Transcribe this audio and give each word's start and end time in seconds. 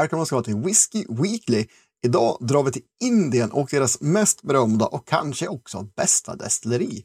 Välkomna 0.00 0.24
ska 0.24 0.36
vara 0.36 0.44
till 0.44 0.56
Whiskey 0.56 1.04
Weekly. 1.08 1.66
Idag 2.04 2.36
drar 2.40 2.62
vi 2.62 2.72
till 2.72 2.82
Indien 3.04 3.50
och 3.52 3.68
deras 3.70 4.00
mest 4.00 4.42
berömda 4.42 4.86
och 4.86 5.06
kanske 5.06 5.48
också 5.48 5.86
bästa 5.96 6.36
destilleri, 6.36 7.02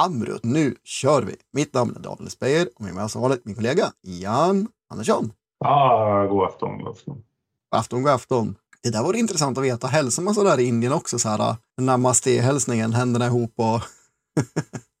Amrut. 0.00 0.44
Nu 0.44 0.74
kör 0.84 1.22
vi! 1.22 1.36
Mitt 1.52 1.74
namn 1.74 1.96
är 1.96 2.00
Daniel 2.00 2.30
Speyer 2.30 2.68
och 2.76 2.84
med 2.84 2.94
mig 2.94 3.08
som 3.08 3.22
vanligt 3.22 3.44
min 3.44 3.54
kollega 3.54 3.86
Jan 4.02 4.68
Andersson. 4.90 5.32
Ah, 5.64 6.26
god 6.26 6.44
afton, 6.44 6.78
god 6.78 6.88
afton. 6.88 7.14
God 7.14 7.80
afton, 7.80 8.02
god 8.02 8.12
afton. 8.12 8.54
Det 8.82 8.90
där 8.90 9.02
var 9.02 9.14
intressant 9.14 9.58
att 9.58 9.64
veta. 9.64 9.86
Hälsar 9.86 10.22
man 10.22 10.34
sådär 10.34 10.60
i 10.60 10.64
Indien 10.64 10.92
också? 10.92 11.18
Så 11.18 11.28
här, 11.28 11.56
namaste-hälsningen, 11.80 12.92
händerna 12.92 13.26
ihop 13.26 13.52
och... 13.56 13.80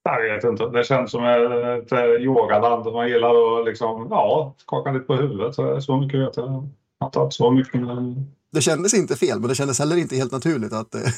Jag 0.02 0.22
vet 0.22 0.44
inte. 0.44 0.68
Det 0.68 0.84
känns 0.84 1.10
som 1.10 1.24
ett 1.24 1.92
yogaland. 2.20 2.92
Man 2.92 3.08
gillar 3.08 3.60
att 3.60 3.66
liksom, 3.66 4.06
ja, 4.10 4.54
skaka 4.56 4.90
lite 4.92 5.04
på 5.04 5.14
huvudet. 5.14 5.54
Så, 5.54 5.80
så 5.80 5.96
mycket 5.96 6.20
vet 6.20 6.36
jag. 6.36 6.68
Att 7.00 7.32
så 7.34 7.50
mycket. 7.50 7.80
Men... 7.80 8.26
Det 8.52 8.60
kändes 8.60 8.94
inte 8.94 9.16
fel, 9.16 9.40
men 9.40 9.48
det 9.48 9.54
kändes 9.54 9.78
heller 9.78 9.96
inte 9.96 10.16
helt 10.16 10.32
naturligt 10.32 10.72
att 10.72 10.92
det 10.92 11.12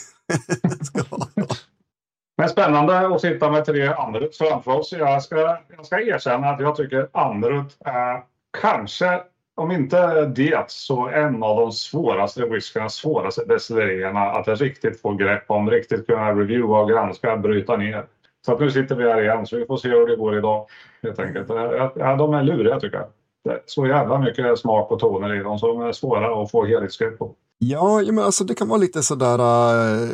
ska 0.84 1.02
vara 1.10 1.28
Men 2.36 2.48
spännande 2.48 3.14
att 3.14 3.20
sitta 3.20 3.50
med 3.50 3.64
tre 3.64 3.86
Anderut 3.86 4.36
framför 4.36 4.70
oss. 4.70 4.92
Jag 4.92 5.22
ska, 5.22 5.58
jag 5.76 5.86
ska 5.86 6.00
erkänna 6.00 6.48
att 6.48 6.60
jag 6.60 6.76
tycker 6.76 7.08
Anderut 7.12 7.76
är 7.84 8.22
kanske, 8.60 9.20
om 9.54 9.70
inte 9.70 10.24
det, 10.26 10.64
så 10.70 11.08
en 11.08 11.42
av 11.42 11.56
de 11.56 11.72
svåraste 11.72 12.44
whiskyna, 12.44 12.88
svåraste 12.88 13.44
destillerierna 13.44 14.20
att 14.20 14.48
riktigt 14.48 15.00
få 15.00 15.14
grepp 15.14 15.44
om, 15.46 15.70
riktigt 15.70 16.06
kunna 16.06 16.30
reviewa 16.30 16.84
granska, 16.84 17.36
bryta 17.36 17.76
ner. 17.76 18.06
Så 18.46 18.52
att 18.52 18.60
nu 18.60 18.70
sitter 18.70 18.94
vi 18.94 19.04
här 19.04 19.22
igen, 19.22 19.46
så 19.46 19.56
vi 19.56 19.66
får 19.66 19.76
se 19.76 19.88
hur 19.88 20.06
det 20.06 20.16
går 20.16 20.38
idag. 20.38 20.66
Helt 21.02 21.18
enkelt. 21.18 21.48
Ja, 21.96 22.16
de 22.16 22.34
är 22.34 22.42
luriga 22.42 22.80
tycker 22.80 22.98
jag. 22.98 23.06
Så 23.66 23.86
jävla 23.86 24.18
mycket 24.18 24.58
smak 24.58 24.90
och 24.90 25.00
toner 25.00 25.40
i 25.40 25.42
dem 25.42 25.58
som 25.58 25.80
är 25.80 25.92
svåra 25.92 26.42
att 26.42 26.50
få 26.50 26.64
helhetsgrepp 26.64 27.18
på. 27.18 27.34
Ja, 27.58 28.02
men 28.06 28.18
alltså 28.18 28.44
det 28.44 28.54
kan 28.54 28.68
vara 28.68 28.78
lite 28.78 29.02
sådär... 29.02 29.38
Uh, 29.38 30.10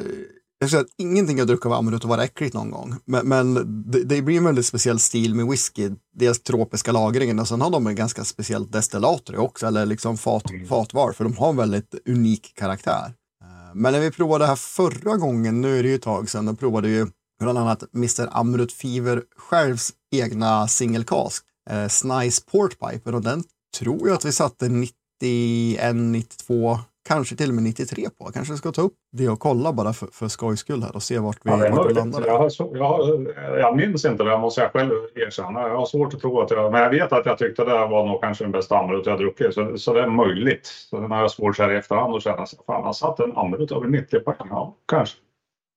jag 0.58 0.70
säger 0.70 0.84
att 0.84 0.90
ingenting 0.98 1.38
jag 1.38 1.46
druckit 1.46 1.66
av 1.66 1.72
Amrut 1.72 2.02
har 2.02 2.10
varit 2.10 2.24
äckligt 2.24 2.54
någon 2.54 2.70
gång. 2.70 2.94
Men, 3.04 3.28
men 3.28 3.54
det, 3.90 4.04
det, 4.04 4.22
blir 4.22 4.36
en 4.36 4.44
väldigt 4.44 4.66
speciell 4.66 4.98
stil 4.98 5.34
med 5.34 5.46
whisky. 5.46 5.90
Dels 6.14 6.42
tropiska 6.42 6.92
lagringen 6.92 7.38
och 7.38 7.48
sen 7.48 7.60
har 7.60 7.70
de 7.70 7.86
en 7.86 7.94
ganska 7.94 8.24
speciellt 8.24 8.72
destillator 8.72 9.36
också, 9.38 9.66
eller 9.66 9.86
liksom 9.86 10.16
fat, 10.16 10.50
mm. 10.50 10.66
fatvar, 10.66 11.12
för 11.12 11.24
de 11.24 11.36
har 11.36 11.48
en 11.48 11.56
väldigt 11.56 11.94
unik 12.08 12.54
karaktär. 12.54 13.12
Uh, 13.44 13.74
men 13.74 13.92
när 13.92 14.00
vi 14.00 14.10
provade 14.10 14.44
det 14.44 14.48
här 14.48 14.56
förra 14.56 15.16
gången, 15.16 15.60
nu 15.60 15.78
är 15.78 15.82
det 15.82 15.88
ju 15.88 15.94
ett 15.94 16.02
tag 16.02 16.30
sedan, 16.30 16.46
då 16.46 16.54
provade 16.54 16.88
vi 16.88 17.06
bland 17.40 17.58
annat 17.58 17.94
Mr. 17.94 18.28
Amrut 18.32 18.72
Fever 18.72 19.22
självs 19.36 19.92
egna 20.16 20.68
singelkask, 20.68 21.44
eh, 21.70 21.88
Snice 21.88 22.42
Portpiper 22.50 23.14
och 23.14 23.22
den 23.22 23.42
tror 23.78 24.08
jag 24.08 24.14
att 24.14 24.24
vi 24.24 24.32
satte 24.32 24.68
91, 24.68 25.96
92, 25.96 26.78
kanske 27.08 27.36
till 27.36 27.48
och 27.48 27.54
med 27.54 27.64
93 27.64 28.08
på. 28.18 28.24
Kanske 28.24 28.56
ska 28.56 28.72
ta 28.72 28.82
upp 28.82 28.94
det 29.12 29.28
och 29.28 29.40
kolla 29.40 29.72
bara 29.72 29.92
för, 29.92 30.06
för 30.06 30.28
skojs 30.28 30.60
skull 30.60 30.82
här 30.82 30.96
och 30.96 31.02
se 31.02 31.18
vart 31.18 31.38
vi, 31.42 31.50
ja, 31.50 31.56
vart 31.56 31.90
vi 31.90 31.94
landar. 31.94 32.26
Jag, 32.26 32.38
har, 32.38 32.50
jag, 32.76 33.26
jag 33.60 33.76
minns 33.76 34.04
inte 34.04 34.24
det, 34.24 34.38
måste 34.38 34.60
jag 34.60 34.72
själv 34.72 34.92
erkänna. 35.14 35.60
Jag 35.60 35.76
har 35.76 35.86
svårt 35.86 36.14
att 36.14 36.20
tro 36.20 36.40
att 36.40 36.50
jag... 36.50 36.72
Men 36.72 36.82
jag 36.82 36.90
vet 36.90 37.12
att 37.12 37.26
jag 37.26 37.38
tyckte 37.38 37.64
det 37.64 37.86
var 37.86 38.06
nog 38.06 38.20
kanske 38.20 38.44
den 38.44 38.52
bästa 38.52 38.78
Amrut 38.78 39.06
jag 39.06 39.18
druckit. 39.18 39.54
Så, 39.54 39.78
så 39.78 39.92
det 39.92 40.00
är 40.00 40.10
möjligt. 40.10 40.66
Så 40.66 41.00
den 41.00 41.10
har 41.10 41.20
jag 41.20 41.30
svårt 41.30 41.56
så 41.56 41.62
här 41.62 41.72
i 41.72 41.76
efterhand 41.76 42.14
att 42.14 42.22
känna, 42.22 42.46
fan 42.66 42.84
han 42.84 42.94
satte 42.94 43.24
en 43.24 43.36
Amrut 43.36 43.72
över 43.72 43.86
90 43.86 44.20
poäng. 44.20 44.36
Ja, 44.50 44.76
kanske. 44.88 45.16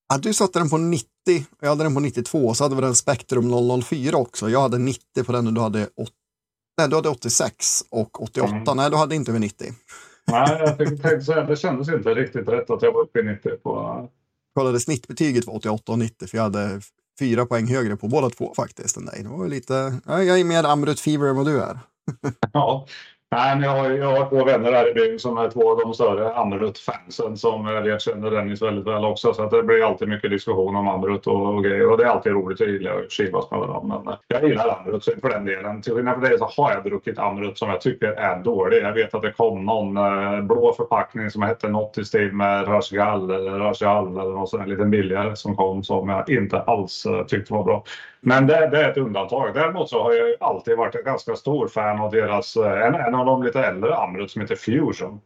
Ja, 0.09 0.17
du 0.17 0.33
satte 0.33 0.59
den 0.59 0.69
på 0.69 0.77
90 0.77 1.07
och 1.27 1.57
jag 1.59 1.69
hade 1.69 1.83
den 1.83 1.93
på 1.93 1.99
92. 1.99 2.53
Så 2.53 2.63
hade 2.63 2.75
vi 2.75 2.81
den 2.81 2.95
Spektrum 2.95 3.81
004 3.83 4.17
också. 4.17 4.49
Jag 4.49 4.61
hade 4.61 4.77
90 4.77 5.23
på 5.25 5.31
den 5.31 5.47
och 5.47 5.53
du 5.53 5.61
hade, 5.61 5.87
8, 5.95 6.11
nej, 6.77 6.89
du 6.89 6.95
hade 6.95 7.09
86 7.09 7.83
och 7.89 8.23
88. 8.23 8.47
Mm. 8.47 8.63
Nej, 8.75 8.89
du 8.89 8.95
hade 8.97 9.15
inte 9.15 9.31
över 9.31 9.39
90. 9.39 9.73
Nej, 10.27 10.57
jag 10.59 10.77
tänkte 10.77 11.21
säga 11.21 11.43
det 11.43 11.55
kändes 11.55 11.89
inte 11.89 12.09
riktigt 12.13 12.47
rätt 12.47 12.69
att 12.69 12.81
jag 12.81 12.91
var 12.91 13.01
uppe 13.01 13.19
i 13.19 13.23
90 13.23 13.49
på... 13.49 14.07
kollade 14.55 14.79
snittbetyget 14.79 15.47
var 15.47 15.55
88 15.55 15.91
och 15.91 15.99
90 15.99 16.27
för 16.27 16.37
jag 16.37 16.43
hade 16.43 16.81
fyra 17.19 17.45
poäng 17.45 17.67
högre 17.67 17.95
på 17.95 18.07
båda 18.07 18.29
två 18.29 18.53
faktiskt 18.55 18.97
än 18.97 19.05
dig. 19.05 19.23
Det 19.23 19.29
var 19.29 19.47
lite, 19.47 19.99
jag 20.05 20.39
är 20.39 20.43
mer 20.43 20.63
Amrut 20.63 20.99
Fever 20.99 21.27
än 21.27 21.35
vad 21.35 21.45
du 21.45 21.61
är. 21.61 21.79
ja, 22.53 22.87
Nej, 23.31 23.55
men 23.55 23.63
jag, 23.63 23.71
har, 23.71 23.89
jag 23.89 24.11
har 24.11 24.29
två 24.29 24.45
vänner 24.45 24.71
här 24.71 24.89
i 24.89 24.93
byn 24.93 25.19
som 25.19 25.37
är 25.37 25.49
två 25.49 25.71
av 25.71 25.79
de 25.79 25.93
större 25.93 26.33
Amrut-fansen 26.33 27.37
som 27.37 27.67
eh, 27.67 27.71
jag 27.73 28.01
känner 28.01 28.31
Dennis 28.31 28.61
väldigt 28.61 28.87
väl 28.87 29.05
också. 29.05 29.33
Så 29.33 29.43
att 29.43 29.51
det 29.51 29.63
blir 29.63 29.85
alltid 29.85 30.07
mycket 30.07 30.31
diskussion 30.31 30.75
om 30.75 30.87
Amrut 30.87 31.27
och, 31.27 31.55
och 31.55 31.63
grejer. 31.63 31.91
Och 31.91 31.97
det 31.97 32.03
är 32.03 32.07
alltid 32.07 32.31
roligt. 32.31 32.59
Jag 32.59 32.69
gillar 32.69 32.99
att 32.99 33.11
kivas 33.11 33.51
med 33.51 33.59
dem. 33.59 33.87
Men 33.87 34.13
eh, 34.13 34.19
jag 34.27 34.49
gillar 34.49 34.79
Amrut 34.79 35.05
för 35.05 35.29
den 35.29 35.45
delen. 35.45 35.81
Till 35.81 35.93
skillnad 35.93 36.13
från 36.13 36.23
dig 36.23 36.37
så 36.37 36.45
har 36.57 36.71
jag 36.71 36.83
druckit 36.83 37.19
Amrut 37.19 37.57
som 37.57 37.69
jag 37.69 37.81
tycker 37.81 38.07
är 38.07 38.43
dålig. 38.43 38.83
Jag 38.83 38.93
vet 38.93 39.13
att 39.13 39.21
det 39.21 39.31
kom 39.31 39.65
någon 39.65 39.97
eh, 39.97 40.41
blå 40.41 40.73
förpackning 40.77 41.31
som 41.31 41.41
hette 41.41 41.69
något 41.69 41.97
i 41.97 42.05
stil 42.05 42.33
med 42.33 42.67
Rashgal 42.67 43.31
eller 43.31 43.51
Rashal 43.51 44.07
eller 44.07 44.31
något 44.31 44.49
sånt 44.49 44.67
lite 44.67 44.85
billigare 44.85 45.35
som 45.35 45.55
kom 45.55 45.83
som 45.83 46.09
jag 46.09 46.29
inte 46.29 46.61
alls 46.61 47.05
eh, 47.05 47.25
tyckte 47.25 47.53
var 47.53 47.63
bra. 47.63 47.83
Men 48.21 48.47
det, 48.47 48.69
det, 48.71 48.83
är 48.83 48.91
ett 48.91 48.97
undantag. 48.97 49.53
Däremot 49.53 49.89
så 49.89 50.03
har 50.03 50.13
jag 50.13 50.35
alltid 50.39 50.77
varit 50.77 50.95
en 50.95 51.03
ganska 51.03 51.35
stor 51.35 51.67
fan 51.67 51.99
av 51.99 52.11
deras, 52.11 52.55
eh, 52.55 52.87
en, 52.87 52.95
en 52.95 53.15
av 53.15 53.25
de 53.25 53.43
lite 53.43 53.59
äldre 53.59 53.95
Amrut 53.95 54.31
som 54.31 54.41
heter 54.41 54.55
Fusion. 54.55 55.21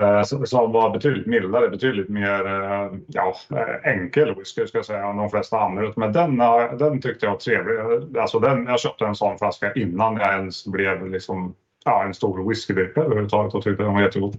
Eh, 0.00 0.22
som 0.22 0.72
var 0.72 0.90
betydligt 0.90 1.26
mildare, 1.26 1.68
betydligt 1.68 2.08
mer 2.08 2.46
eh, 2.46 2.90
ja, 3.06 3.36
eh, 3.50 3.92
enkel 3.92 4.34
whisky 4.34 4.66
ska 4.66 4.78
jag 4.78 4.84
säga 4.84 5.06
än 5.06 5.16
de 5.16 5.30
flesta 5.30 5.60
Amrut. 5.60 5.96
Men 5.96 6.12
den, 6.12 6.40
eh, 6.40 6.72
den 6.78 7.00
tyckte 7.00 7.26
jag 7.26 7.32
var 7.32 7.38
trevlig. 7.38 8.18
Alltså 8.18 8.38
den, 8.38 8.66
jag 8.66 8.80
köpte 8.80 9.06
en 9.06 9.14
sån 9.14 9.38
flaska 9.38 9.72
innan 9.72 10.16
jag 10.16 10.32
ens 10.32 10.66
blev 10.66 11.10
liksom, 11.10 11.54
ja, 11.84 12.04
en 12.04 12.14
stor 12.14 12.48
whiskydrickare 12.48 13.04
överhuvudtaget 13.04 13.54
och 13.54 13.64
tyckte 13.64 13.82
den 13.82 13.94
var 13.94 14.02
jättegod. 14.02 14.36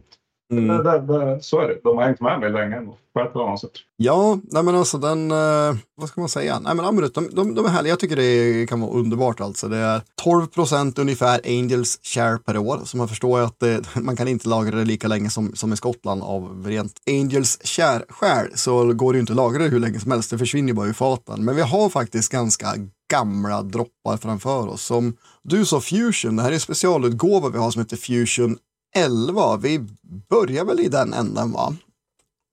Mm. 0.52 0.84
Det, 0.84 1.00
det, 1.00 1.44
så 1.44 1.60
är 1.60 1.68
det. 1.68 1.80
De 1.84 1.98
har 1.98 2.04
hängt 2.04 2.22
med 2.22 2.40
mig 2.40 2.52
länge 2.52 2.82
på 3.14 3.20
ett 3.20 3.36
eller 3.36 3.46
annat 3.46 3.60
sätt. 3.60 3.72
Ja, 3.98 4.40
nej 4.44 4.64
men 4.64 4.76
alltså 4.76 4.98
den, 4.98 5.32
eh, 5.32 5.76
vad 5.96 6.10
ska 6.10 6.22
man 6.22 6.30
säga? 6.30 6.60
Nej 6.60 6.76
men 6.76 6.86
Amrut, 6.86 7.14
de, 7.14 7.30
de, 7.32 7.56
de 7.56 7.66
är 7.66 7.70
härliga. 7.70 7.92
Jag 7.92 8.00
tycker 8.00 8.16
det 8.16 8.70
kan 8.70 8.82
vara 8.82 8.92
underbart 8.92 9.42
alltså. 9.42 9.68
Det 9.68 9.78
är 9.78 10.02
12 10.24 10.48
procent 10.48 11.00
ungefär 11.00 11.42
Angels 11.46 12.00
share 12.04 12.38
per 12.38 12.58
år. 12.58 12.80
Så 12.84 12.98
man 12.98 13.08
förstår 13.08 13.40
att 13.40 13.60
det, 13.60 13.96
man 13.96 14.16
kan 14.16 14.28
inte 14.28 14.50
lagra 14.50 14.76
det 14.76 14.86
lika 14.86 15.08
länge 15.08 15.30
som, 15.30 15.56
som 15.56 15.74
i 15.74 15.78
Skottland 15.78 16.24
av 16.24 16.64
rent 16.66 16.94
Angels 17.08 17.60
share 17.64 18.04
skäl 18.10 18.48
så 18.56 18.94
går 18.94 19.14
det 19.14 19.18
ju 19.18 19.22
inte 19.22 19.34
att 19.34 19.38
lagra 19.38 19.64
det 19.64 19.70
hur 19.70 19.80
länge 19.80 20.00
som 20.00 20.12
helst. 20.12 20.32
Det 20.32 20.38
försvinner 20.38 20.74
bara 20.74 20.90
i 20.90 20.94
faten. 20.94 21.46
Men 21.46 21.56
vi 21.56 21.62
har 21.62 21.90
faktiskt 21.90 22.32
ganska 22.32 22.68
gamla 23.12 23.62
droppar 23.62 24.18
framför 24.18 24.68
oss. 24.68 24.82
Som 24.82 25.18
du 25.44 25.66
sa 25.66 25.82
Fusion, 25.82 26.36
det 26.36 26.42
här 26.42 26.50
är 26.50 26.54
en 26.54 26.60
specialutgåva 26.60 27.50
vi 27.50 27.58
har 27.58 27.72
som 27.72 27.82
heter 27.82 27.98
Fusion 27.98 28.58
11. 28.98 29.58
Vi 29.58 29.80
börjar 30.30 30.66
väl 30.66 30.80
i 30.80 30.88
den 30.88 31.14
änden 31.14 31.52
va? 31.52 31.76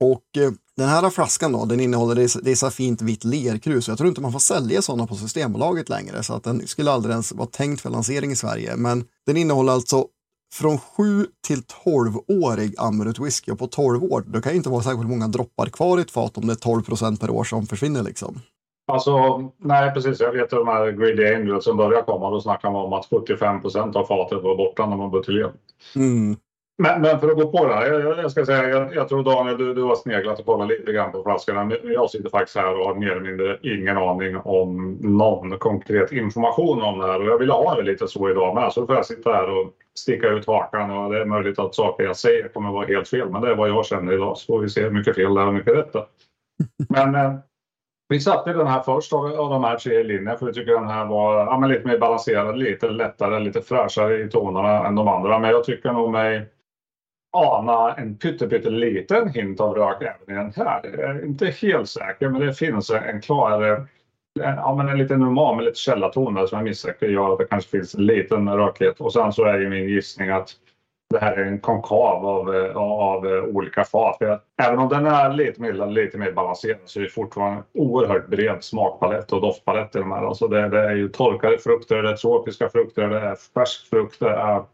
Och 0.00 0.42
eh, 0.42 0.52
den 0.76 0.88
här 0.88 1.10
flaskan 1.10 1.52
då, 1.52 1.64
den 1.64 1.80
innehåller 1.80 2.14
det, 2.14 2.44
det 2.44 2.50
är 2.50 2.56
så 2.56 2.70
fint 2.70 3.02
vitt 3.02 3.24
lerkrus. 3.24 3.88
Jag 3.88 3.98
tror 3.98 4.08
inte 4.08 4.20
man 4.20 4.32
får 4.32 4.38
sälja 4.38 4.82
sådana 4.82 5.06
på 5.06 5.14
Systembolaget 5.14 5.88
längre, 5.88 6.22
så 6.22 6.34
att 6.34 6.44
den 6.44 6.66
skulle 6.66 6.90
aldrig 6.90 7.12
ens 7.12 7.32
vara 7.32 7.48
tänkt 7.48 7.80
för 7.80 7.90
lansering 7.90 8.32
i 8.32 8.36
Sverige. 8.36 8.76
Men 8.76 9.04
den 9.26 9.36
innehåller 9.36 9.72
alltså 9.72 10.06
från 10.54 10.78
7 10.78 11.26
till 11.46 11.62
12-årig 11.62 12.74
Amrut 12.78 13.18
whisky 13.18 13.52
och 13.52 13.58
på 13.58 13.66
12 13.66 14.04
år, 14.04 14.24
då 14.26 14.40
kan 14.40 14.52
ju 14.52 14.56
inte 14.56 14.68
vara 14.68 14.82
särskilt 14.82 15.08
många 15.08 15.28
droppar 15.28 15.66
kvar 15.66 15.98
i 15.98 16.02
ett 16.02 16.10
fat 16.10 16.38
om 16.38 16.46
det 16.46 16.52
är 16.52 16.56
12 16.56 16.82
procent 16.82 17.20
per 17.20 17.30
år 17.30 17.44
som 17.44 17.66
försvinner 17.66 18.02
liksom. 18.02 18.40
Alltså, 18.86 19.42
nej 19.58 19.92
precis. 19.94 20.20
Jag 20.20 20.32
vet 20.32 20.50
de 20.50 20.68
här 20.68 20.90
Greedy 20.90 21.34
Angels 21.34 21.64
som 21.64 21.76
började 21.76 22.02
komma, 22.02 22.30
då 22.30 22.40
snackade 22.40 22.72
man 22.72 22.84
om 22.84 22.92
att 22.92 23.06
45 23.06 23.62
procent 23.62 23.96
av 23.96 24.04
fatet 24.04 24.42
var 24.42 24.56
borta 24.56 24.86
när 24.86 24.96
man 24.96 25.10
buteljerade. 25.10 25.54
Mm. 25.96 26.36
Men, 26.78 27.00
men, 27.00 27.20
för 27.20 27.28
att 27.28 27.36
gå 27.36 27.50
på 27.50 27.66
det 27.66 27.74
här. 27.74 27.92
Jag, 27.92 28.18
jag 28.18 28.30
ska 28.30 28.46
säga, 28.46 28.68
jag, 28.68 28.94
jag, 28.94 29.08
tror 29.08 29.22
Daniel, 29.22 29.58
du, 29.58 29.74
du 29.74 29.82
har 29.82 29.94
sneglat 29.94 30.38
och 30.38 30.46
kollat 30.46 30.68
lite 30.68 30.92
grann 30.92 31.12
på 31.12 31.22
flaskorna. 31.22 31.76
Jag 31.82 32.10
sitter 32.10 32.30
faktiskt 32.30 32.56
här 32.56 32.80
och 32.80 32.86
har 32.86 32.94
mer 32.94 33.10
eller 33.10 33.20
mindre 33.20 33.58
ingen 33.62 33.96
aning 33.96 34.36
om 34.36 34.98
någon 35.00 35.58
konkret 35.58 36.12
information 36.12 36.82
om 36.82 36.98
det 36.98 37.06
här. 37.06 37.20
Och 37.20 37.26
jag 37.26 37.38
vill 37.38 37.50
ha 37.50 37.74
det 37.74 37.82
lite 37.82 38.08
så 38.08 38.30
idag 38.30 38.54
med. 38.54 38.72
Så 38.72 38.86
får 38.86 38.94
jag 38.94 39.06
sitta 39.06 39.32
här 39.32 39.50
och 39.50 39.70
sticka 39.98 40.28
ut 40.28 40.46
hakan. 40.46 40.90
Och 40.90 41.12
det 41.12 41.20
är 41.20 41.24
möjligt 41.24 41.58
att 41.58 41.74
saker 41.74 42.04
jag 42.04 42.16
säger 42.16 42.48
kommer 42.48 42.70
vara 42.70 42.86
helt 42.86 43.08
fel. 43.08 43.30
Men 43.30 43.42
det 43.42 43.50
är 43.50 43.54
vad 43.54 43.68
jag 43.68 43.86
känner 43.86 44.12
idag. 44.12 44.38
Så 44.38 44.46
får 44.46 44.60
vi 44.60 44.68
se 44.68 44.82
hur 44.82 44.90
mycket 44.90 45.16
fel 45.16 45.34
det 45.34 45.40
är 45.40 45.46
och 45.46 45.52
hur 45.52 45.58
mycket 45.58 45.76
rätt 45.76 45.92
Men 46.88 47.14
eh, 47.14 47.34
vi 48.08 48.20
satte 48.20 48.52
den 48.52 48.66
här 48.66 48.80
först 48.80 49.12
av, 49.12 49.26
av 49.26 49.50
de 49.50 49.64
här 49.64 49.76
tre 49.76 50.02
linjerna 50.02 50.36
för 50.36 50.46
vi 50.46 50.52
tycker 50.52 50.72
den 50.72 50.88
här 50.88 51.06
var 51.06 51.36
ja, 51.36 51.66
lite 51.66 51.88
mer 51.88 51.98
balanserad, 51.98 52.58
lite 52.58 52.88
lättare, 52.88 53.40
lite 53.40 53.62
fräschare 53.62 54.22
i 54.22 54.28
tonerna 54.28 54.86
än 54.86 54.94
de 54.94 55.08
andra. 55.08 55.38
Men 55.38 55.50
jag 55.50 55.64
tycker 55.64 55.92
nog 55.92 56.10
mig 56.10 56.50
ana 57.32 57.94
en 57.94 58.16
pytteliten 58.16 59.28
hint 59.28 59.60
av 59.60 59.74
rök 59.74 60.02
även 60.02 60.36
i 60.36 60.42
den 60.42 60.52
här. 60.56 60.80
Jag 60.98 61.16
är 61.16 61.24
inte 61.24 61.46
helt 61.46 61.88
säker, 61.88 62.28
men 62.28 62.40
det 62.40 62.52
finns 62.52 62.90
en 62.90 63.20
klarare, 63.20 63.86
ja, 64.40 64.74
men 64.76 64.88
en 64.88 64.98
liten 64.98 65.20
normal 65.20 65.56
med 65.56 65.64
lite 65.64 65.78
källarton 65.78 66.34
där 66.34 66.46
som 66.46 66.56
jag 66.56 66.64
misstänker 66.64 67.06
gör 67.06 67.32
att 67.32 67.38
det 67.38 67.46
kanske 67.46 67.70
finns 67.70 67.94
en 67.94 68.06
liten 68.06 68.48
rökighet. 68.48 69.00
Och 69.00 69.12
sen 69.12 69.32
så 69.32 69.44
är 69.44 69.58
ju 69.58 69.68
min 69.68 69.88
gissning 69.88 70.28
att 70.28 70.48
det 71.10 71.18
här 71.18 71.32
är 71.32 71.44
en 71.44 71.60
konkav 71.60 72.26
av, 72.26 72.54
eh, 72.54 72.76
av 72.76 73.26
eh, 73.26 73.42
olika 73.42 73.84
fat. 73.84 74.18
Även 74.62 74.78
om 74.78 74.88
den 74.88 75.06
är 75.06 75.32
lite 75.32 75.62
mildare, 75.62 75.90
lite 75.90 76.18
mer 76.18 76.32
balanserad 76.32 76.78
så 76.84 76.98
är 76.98 77.02
det 77.02 77.10
fortfarande 77.10 77.58
en 77.58 77.80
oerhört 77.80 78.28
bred 78.28 78.64
smakpalett 78.64 79.32
och 79.32 79.40
doftpalett 79.40 79.96
i 79.96 79.98
de 79.98 80.12
här. 80.12 80.26
Alltså 80.26 80.48
det, 80.48 80.68
det 80.68 80.80
är 80.80 80.94
ju 80.94 81.08
torkade 81.08 81.58
frukter, 81.58 82.02
det 82.02 82.10
är 82.10 82.16
tropiska 82.16 82.68
frukter, 82.68 83.08
det 83.08 83.20
är 83.20 83.34
färsk 83.54 83.90
frukt, 83.90 84.20
det 84.20 84.30
är 84.30 84.64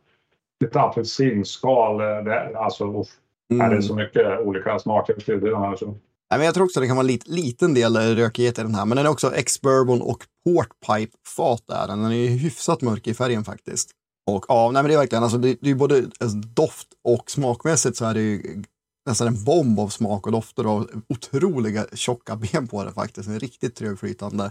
lite 0.60 0.80
apelsinskal. 0.80 1.98
Det, 1.98 2.52
alltså, 2.56 2.84
mm. 2.84 3.70
är 3.70 3.74
det 3.74 3.82
så 3.82 3.94
mycket 3.94 4.40
olika 4.40 4.78
smaker 4.78 5.30
i 5.30 5.38
den 5.38 5.62
här. 5.62 5.76
Så. 5.76 5.94
Jag 6.30 6.54
tror 6.54 6.64
också 6.64 6.80
det 6.80 6.86
kan 6.86 6.96
vara 6.96 7.04
en 7.04 7.06
lit, 7.06 7.28
liten 7.28 7.74
del 7.74 7.96
rökighet 7.96 8.58
i 8.58 8.62
den 8.62 8.74
här, 8.74 8.84
men 8.84 8.96
den 8.96 9.06
är 9.06 9.10
också 9.10 9.34
ex-bourbon 9.34 10.00
och 10.00 10.18
portpipe-fat 10.44 11.64
där. 11.66 11.86
Den 11.86 12.04
är 12.04 12.28
hyfsat 12.28 12.82
mörk 12.82 13.06
i 13.06 13.14
färgen 13.14 13.44
faktiskt. 13.44 13.90
Och 14.36 14.44
ja, 14.48 14.70
nej, 14.70 14.82
men 14.82 14.88
det 14.88 14.94
är 14.94 14.98
verkligen, 14.98 15.22
alltså, 15.22 15.38
det, 15.38 15.56
det 15.60 15.70
är 15.70 15.74
både 15.74 16.10
alltså, 16.20 16.36
doft 16.36 16.88
och 17.04 17.30
smakmässigt 17.30 17.96
så 17.96 18.04
är 18.04 18.14
det 18.14 18.20
ju 18.20 18.62
nästan 19.06 19.28
en 19.28 19.44
bomb 19.44 19.80
av 19.80 19.88
smak 19.88 20.26
och 20.26 20.32
dofter 20.32 20.66
och 20.66 20.86
otroliga 21.08 21.86
tjocka 21.94 22.36
ben 22.52 22.68
på 22.68 22.84
det 22.84 22.92
faktiskt. 22.92 23.28
En 23.28 23.40
riktigt 23.40 23.74
trögflytande. 23.74 24.50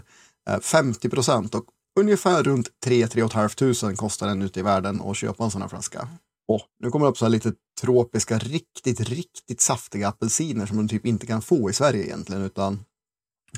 50 0.62 1.06
eh, 1.06 1.10
procent 1.10 1.54
och 1.54 1.64
ungefär 2.00 2.42
runt 2.42 2.68
3-3 2.86 3.28
500 3.68 3.96
kostar 3.96 4.26
den 4.26 4.42
ute 4.42 4.60
i 4.60 4.62
världen 4.62 5.00
att 5.00 5.16
köpa 5.16 5.44
en 5.44 5.50
sån 5.50 5.62
här 5.62 5.68
flaska. 5.68 6.08
Och 6.48 6.62
nu 6.82 6.90
kommer 6.90 7.06
det 7.06 7.10
upp 7.10 7.18
så 7.18 7.24
här 7.24 7.30
lite 7.30 7.52
tropiska, 7.80 8.38
riktigt, 8.38 9.00
riktigt 9.00 9.60
saftiga 9.60 10.08
apelsiner 10.08 10.66
som 10.66 10.76
man 10.76 10.88
typ 10.88 11.06
inte 11.06 11.26
kan 11.26 11.42
få 11.42 11.70
i 11.70 11.72
Sverige 11.72 12.04
egentligen, 12.04 12.42
utan 12.42 12.84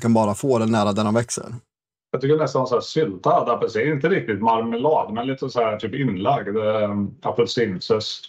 kan 0.01 0.13
bara 0.13 0.35
få 0.35 0.59
den 0.59 0.71
nära 0.71 0.93
där 0.93 1.03
de 1.03 1.13
växer. 1.13 1.55
Jag 2.13 2.21
tycker 2.21 2.37
nästan 2.37 2.67
så 2.67 2.75
här 2.75 2.81
syltad 2.81 3.49
apelsin, 3.49 3.93
inte 3.93 4.09
riktigt 4.09 4.41
marmelad, 4.41 5.13
men 5.13 5.27
lite 5.27 5.49
så 5.49 5.61
här 5.61 5.77
typ 5.77 5.93
inlagd 5.93 6.57
eh, 6.57 6.83
äh, 6.83 7.05
apelsinzest. 7.21 8.25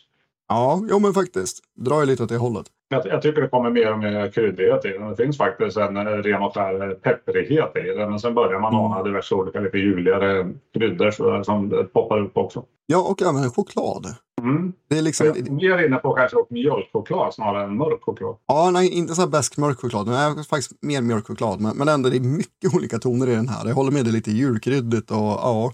Ja, 0.49 0.83
jo 0.91 0.99
men 0.99 1.15
faktiskt. 1.15 1.63
Drar 1.77 2.01
ju 2.01 2.07
lite 2.07 2.23
åt 2.23 2.29
det 2.29 2.37
hållet. 2.37 2.67
Jag, 2.89 3.07
jag, 3.07 3.23
tycker 3.23 3.43
det 3.43 3.49
kommer 3.49 3.71
mer 3.71 3.93
och 3.93 3.99
mer 3.99 4.31
kryddighet 4.31 4.85
i 4.85 4.89
den. 4.89 5.11
Det 5.11 5.17
finns 5.17 5.37
faktiskt 5.37 5.77
en 5.77 5.97
eh, 5.97 6.03
ren 6.03 6.43
och 6.43 6.55
skär 6.55 6.95
pepprighet 6.95 7.77
i 7.77 7.99
den. 7.99 8.11
Men 8.11 8.21
sen 8.21 8.35
börjar 8.35 8.61
man 8.61 8.75
mm. 8.75 8.85
ana 8.85 9.03
diverse 9.03 9.35
olika 9.35 9.61
lite 9.61 9.79
juligare 9.79 10.53
kryddor 10.75 11.43
som 11.43 11.89
poppar 11.93 12.21
upp 12.21 12.37
också. 12.37 12.65
Ja, 12.87 12.99
och 12.99 13.23
även 13.23 13.51
choklad. 13.51 14.07
Mm. 14.43 14.73
Det 14.89 14.99
är 14.99 15.03
liksom... 15.03 15.27
Jag 15.61 15.81
är 15.81 15.87
inne 15.87 15.97
på 15.97 16.13
kanske 16.13 16.37
mjölkchoklad 16.51 17.35
snarare 17.35 17.65
än 17.65 17.77
mörk 17.77 18.03
choklad. 18.03 18.37
Ja, 18.47 18.71
nej, 18.71 18.89
inte 18.89 19.15
så 19.15 19.21
här 19.21 19.29
bäsk 19.29 19.57
mörk 19.57 19.81
choklad. 19.81 20.07
Men 20.07 20.39
är 20.39 20.43
faktiskt 20.43 20.83
mer 20.83 21.03
mjölkchoklad. 21.03 21.61
Men, 21.61 21.77
men 21.77 21.89
ändå, 21.89 22.09
det 22.09 22.17
är 22.17 22.21
mycket 22.21 22.75
olika 22.75 22.99
toner 22.99 23.27
i 23.27 23.35
den 23.35 23.49
här. 23.49 23.69
Jag 23.69 23.75
håller 23.75 23.93
med, 23.93 24.05
det 24.05 24.11
är 24.11 24.13
lite 24.13 24.31
julkryddigt 24.31 25.11
och 25.11 25.17
ja. 25.17 25.73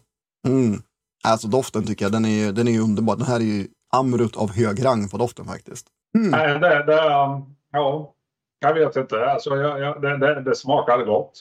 Mm. 0.49 0.83
Alltså 1.25 1.49
doften 1.49 1.87
tycker 1.87 2.05
jag, 2.05 2.13
den 2.13 2.25
är, 2.25 2.53
den 2.53 2.69
är 2.69 2.81
underbar. 2.81 3.17
Den 3.17 3.27
här 3.27 3.41
är 3.41 3.45
ju 3.45 3.67
Amrut 3.93 4.37
av 4.37 4.51
hög 4.51 4.85
rang 4.85 5.09
på 5.09 5.17
doften 5.17 5.45
faktiskt. 5.45 5.87
Mm. 6.15 6.31
Nej, 6.31 6.59
det, 6.59 6.85
det, 6.87 7.03
um, 7.03 7.57
ja, 7.73 8.15
jag 8.61 8.75
vet 8.75 8.97
inte. 8.97 9.27
Alltså, 9.27 9.57
jag, 9.57 9.81
jag, 9.81 10.03
det, 10.03 10.19
det, 10.19 10.43
det 10.43 10.57
smakar 10.57 11.05
gott. 11.05 11.33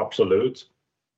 Absolut 0.00 0.73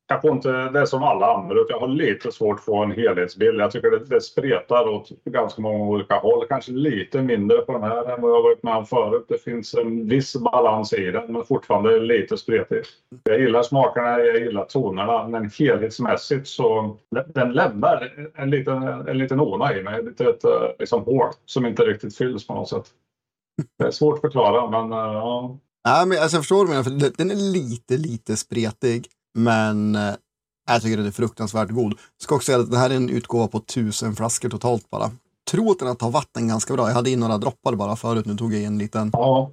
jag 0.09 0.23
får 0.23 0.33
inte, 0.33 0.49
det 0.49 0.81
är 0.81 0.87
som 0.87 1.03
alla 1.03 1.35
andra, 1.35 1.57
jag 1.69 1.81
har 1.81 1.89
lite 1.89 2.33
svårt 2.33 2.59
att 2.59 2.65
få 2.65 2.83
en 2.83 2.93
helhetsbild. 2.93 3.61
Jag 3.61 3.71
tycker 3.71 3.91
det, 3.91 4.05
det 4.05 4.21
spretar 4.21 4.89
åt 4.89 5.09
ganska 5.25 5.63
många 5.63 5.85
olika 5.85 6.15
håll. 6.15 6.47
Kanske 6.49 6.73
lite 6.73 7.23
mindre 7.23 7.59
på 7.59 7.73
den 7.73 7.83
här 7.83 8.15
än 8.15 8.21
vad 8.21 8.31
jag 8.31 8.43
varit 8.43 8.63
med 8.63 8.77
om 8.77 8.87
förut. 8.87 9.25
Det 9.29 9.39
finns 9.39 9.75
en 9.75 10.09
viss 10.09 10.37
balans 10.37 10.93
i 10.93 11.11
den, 11.11 11.33
men 11.33 11.45
fortfarande 11.45 12.01
lite 12.01 12.37
spretigt. 12.37 12.89
Jag 13.25 13.41
gillar 13.41 13.63
smakerna, 13.63 14.19
jag 14.19 14.39
gillar 14.39 14.65
tonerna, 14.65 15.29
men 15.29 15.51
helhetsmässigt 15.59 16.49
så 16.49 16.97
den 17.35 17.53
lämnar 17.53 18.13
en 18.35 18.51
liten, 18.51 18.83
en 18.83 19.19
liten 19.19 19.41
ona 19.41 19.77
i 19.77 19.83
mig. 19.83 20.05
Lite 20.05 20.25
ett 20.25 20.45
liksom 20.79 21.03
hål 21.05 21.29
som 21.47 21.67
inte 21.67 21.83
riktigt 21.83 22.17
fylls 22.17 22.47
på 22.47 22.55
något 22.55 22.69
sätt. 22.69 22.87
Det 23.79 23.87
är 23.87 23.91
svårt 23.91 24.15
att 24.15 24.21
förklara, 24.21 24.71
men 24.71 24.91
ja. 24.99 25.59
Nej, 25.89 26.07
men 26.07 26.19
alltså, 26.19 26.37
jag 26.37 26.43
förstår 26.43 26.57
vad 26.57 26.67
du 26.67 26.71
menar, 26.71 26.83
för 26.83 27.17
den 27.17 27.31
är 27.31 27.53
lite, 27.53 27.97
lite 27.97 28.37
spretig. 28.37 29.07
Men 29.37 29.95
eh, 29.95 30.15
jag 30.69 30.83
tycker 30.83 30.97
den 30.97 31.07
är 31.07 31.11
fruktansvärt 31.11 31.71
god. 31.71 31.95
Ska 32.19 32.35
också 32.35 32.47
säga 32.47 32.59
att 32.59 32.71
det 32.71 32.79
här 32.79 32.91
är 32.91 32.95
en 32.95 33.11
utgåva 33.11 33.49
på 33.49 33.61
tusen 33.61 34.15
flaskor 34.17 34.49
totalt 34.49 34.91
bara. 34.91 35.11
Tror 35.51 35.71
att 35.71 35.79
den 35.79 35.97
tar 35.97 36.11
vatten 36.11 36.49
ganska 36.49 36.75
bra. 36.75 36.89
Jag 36.89 36.95
hade 36.95 37.11
in 37.11 37.21
några 37.21 37.39
droppar 37.39 37.75
bara 37.75 37.97
förut. 37.97 38.27
Nu 38.27 38.35
tog 38.35 38.55
jag 38.55 38.63
en 38.63 38.79
liten, 38.79 39.11
ja. 39.13 39.51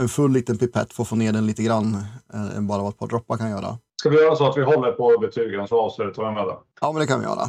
en 0.00 0.08
full 0.08 0.32
liten 0.32 0.58
pipett 0.58 0.92
för 0.92 1.02
att 1.02 1.08
få 1.08 1.16
ner 1.16 1.32
den 1.32 1.46
lite 1.46 1.62
grann. 1.62 1.96
Än 2.32 2.56
eh, 2.56 2.60
bara 2.60 2.82
vad 2.82 2.88
ett 2.88 2.98
par 2.98 3.06
droppar 3.06 3.36
kan 3.36 3.50
göra. 3.50 3.78
Ska 4.00 4.10
vi 4.10 4.16
göra 4.16 4.36
så 4.36 4.50
att 4.50 4.56
vi 4.56 4.62
håller 4.62 4.92
på 4.92 5.18
betygen 5.20 5.68
så 5.68 5.80
avslutar 5.80 6.28
vi 6.28 6.34
med 6.34 6.46
det? 6.46 6.56
Ja, 6.80 6.92
men 6.92 7.00
det 7.00 7.06
kan 7.06 7.20
vi 7.20 7.26
göra. 7.26 7.42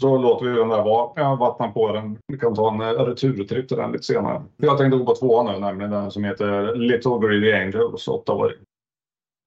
Så 0.00 0.18
låter 0.18 0.46
vi 0.46 0.58
den 0.58 0.68
där 0.68 0.84
vara. 0.84 1.10
Jag 1.16 1.36
vattnar 1.36 1.68
på 1.68 1.92
den. 1.92 2.18
Vi 2.26 2.38
kan 2.38 2.54
ta 2.54 2.74
en 2.74 2.80
eh, 2.80 3.04
returtripp 3.04 3.68
till 3.68 3.76
den 3.76 3.92
lite 3.92 4.04
senare. 4.04 4.42
Jag 4.56 4.78
tänkte 4.78 4.98
gå 4.98 5.04
på 5.04 5.14
tvåan 5.14 5.46
nu, 5.46 5.60
nämligen 5.60 5.90
den 5.90 6.10
som 6.10 6.24
heter 6.24 6.74
Little 6.76 7.18
Greedy 7.20 7.52
Angels, 7.52 8.08
åttaåring. 8.08 8.58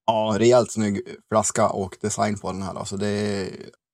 Ja, 0.06 0.36
rejält 0.40 0.72
snygg 0.72 1.02
flaska 1.32 1.70
och 1.70 1.98
design 2.02 2.38
på 2.38 2.52
den 2.52 2.62
här. 2.62 2.76
Alltså 2.76 2.98
det, 2.98 3.50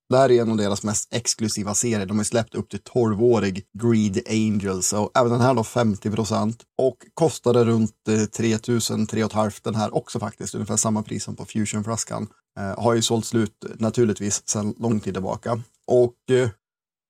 det 0.10 0.18
här 0.18 0.32
är 0.32 0.42
en 0.42 0.52
av 0.52 0.58
deras 0.58 0.84
mest 0.84 1.14
exklusiva 1.14 1.74
serier. 1.74 2.06
De 2.06 2.18
har 2.18 2.24
släppt 2.24 2.56
upp 2.56 2.70
till 2.70 2.80
12-årig 2.80 3.66
Greed 3.80 4.22
Angels 4.30 4.94
och 4.94 5.12
även 5.16 5.32
den 5.32 5.42
här 5.42 5.54
då 5.54 5.64
50 5.64 6.12
procent 6.12 6.64
och 6.78 6.98
kostade 7.14 7.66
runt 7.66 7.96
3000, 8.38 9.02
eh, 9.02 9.08
3 9.08 9.30
500 9.30 9.52
den 9.64 9.76
här 9.76 9.96
också 9.96 10.20
faktiskt, 10.20 10.56
ungefär 10.56 10.78
samma 10.78 11.04
pris 11.04 11.24
som 11.24 11.36
på 11.36 11.46
Fusion-flaskan. 11.46 12.28
Eh, 12.60 12.84
har 12.84 12.94
ju 12.94 13.02
sålt 13.02 13.26
slut 13.26 13.66
naturligtvis 13.80 14.50
sedan 14.50 14.76
lång 14.80 15.00
tid 15.00 15.14
tillbaka. 15.14 15.62
Och 15.88 16.16
eh, 16.30 16.50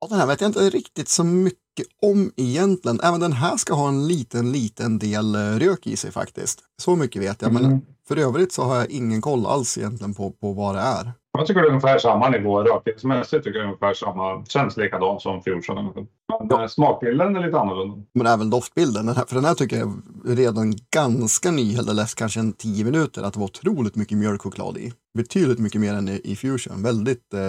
ja, 0.02 0.08
den 0.10 0.20
här 0.20 0.28
vet 0.28 0.42
jag 0.42 0.50
inte 0.50 0.70
riktigt 0.70 1.10
så 1.10 1.24
mycket 1.24 1.61
om 2.02 2.32
egentligen. 2.36 3.00
Även 3.04 3.20
den 3.20 3.34
här 3.34 3.58
ska 3.58 3.74
ha 3.74 3.88
en 3.88 4.08
liten, 4.08 4.52
liten 4.52 5.00
del 5.00 5.36
eh, 5.36 5.40
rök 5.40 5.88
i 5.88 5.98
sig 5.98 6.12
faktiskt. 6.12 6.60
Så 6.82 6.96
mycket 6.96 7.22
vet 7.22 7.42
jag, 7.42 7.52
mm. 7.52 7.64
men 7.64 7.82
för 8.08 8.18
övrigt 8.18 8.54
så 8.54 8.64
har 8.64 8.76
jag 8.76 8.90
ingen 8.90 9.22
koll 9.22 9.46
alls 9.46 9.78
egentligen 9.78 10.14
på, 10.14 10.32
på 10.32 10.54
vad 10.54 10.76
det 10.76 10.82
är. 10.82 11.12
Jag 11.38 11.48
tycker 11.48 11.62
det 11.62 11.68
är 11.68 11.70
ungefär 11.70 11.98
samma 11.98 12.30
nivå 12.30 12.64
rökningsmässigt. 12.64 13.44
tycker 13.44 13.60
jag 13.60 13.66
ungefär 13.66 13.94
samma. 13.94 14.46
Känns 14.46 14.78
likadant 14.78 15.22
som 15.22 15.42
Fusion. 15.42 15.94
Men 15.94 16.08
ja. 16.50 16.62
Eh, 16.62 16.68
smakbilden 16.68 17.36
är 17.36 17.46
lite 17.46 17.60
annorlunda. 17.60 18.06
Men 18.14 18.28
även 18.28 18.50
doftbilden. 18.50 19.06
Den 19.06 19.16
här, 19.16 19.26
för 19.26 19.36
den 19.36 19.46
här 19.46 19.54
tycker 19.54 19.78
jag 19.78 20.02
är 20.28 20.36
redan 20.36 20.74
ganska 20.92 21.52
ny. 21.52 21.76
Eller 21.76 21.94
läst 21.94 22.16
kanske 22.16 22.40
en 22.40 22.54
tio 22.54 22.86
minuter. 22.86 23.24
Att 23.24 23.34
det 23.34 23.40
var 23.40 23.46
otroligt 23.46 23.96
mycket 23.96 24.18
mjölkchoklad 24.18 24.78
i. 24.78 24.94
Betydligt 25.18 25.60
mycket 25.60 25.82
mer 25.82 25.94
än 25.94 26.10
i, 26.10 26.22
i 26.24 26.36
Fusion. 26.36 26.84
Väldigt 26.84 27.34
eh, 27.34 27.40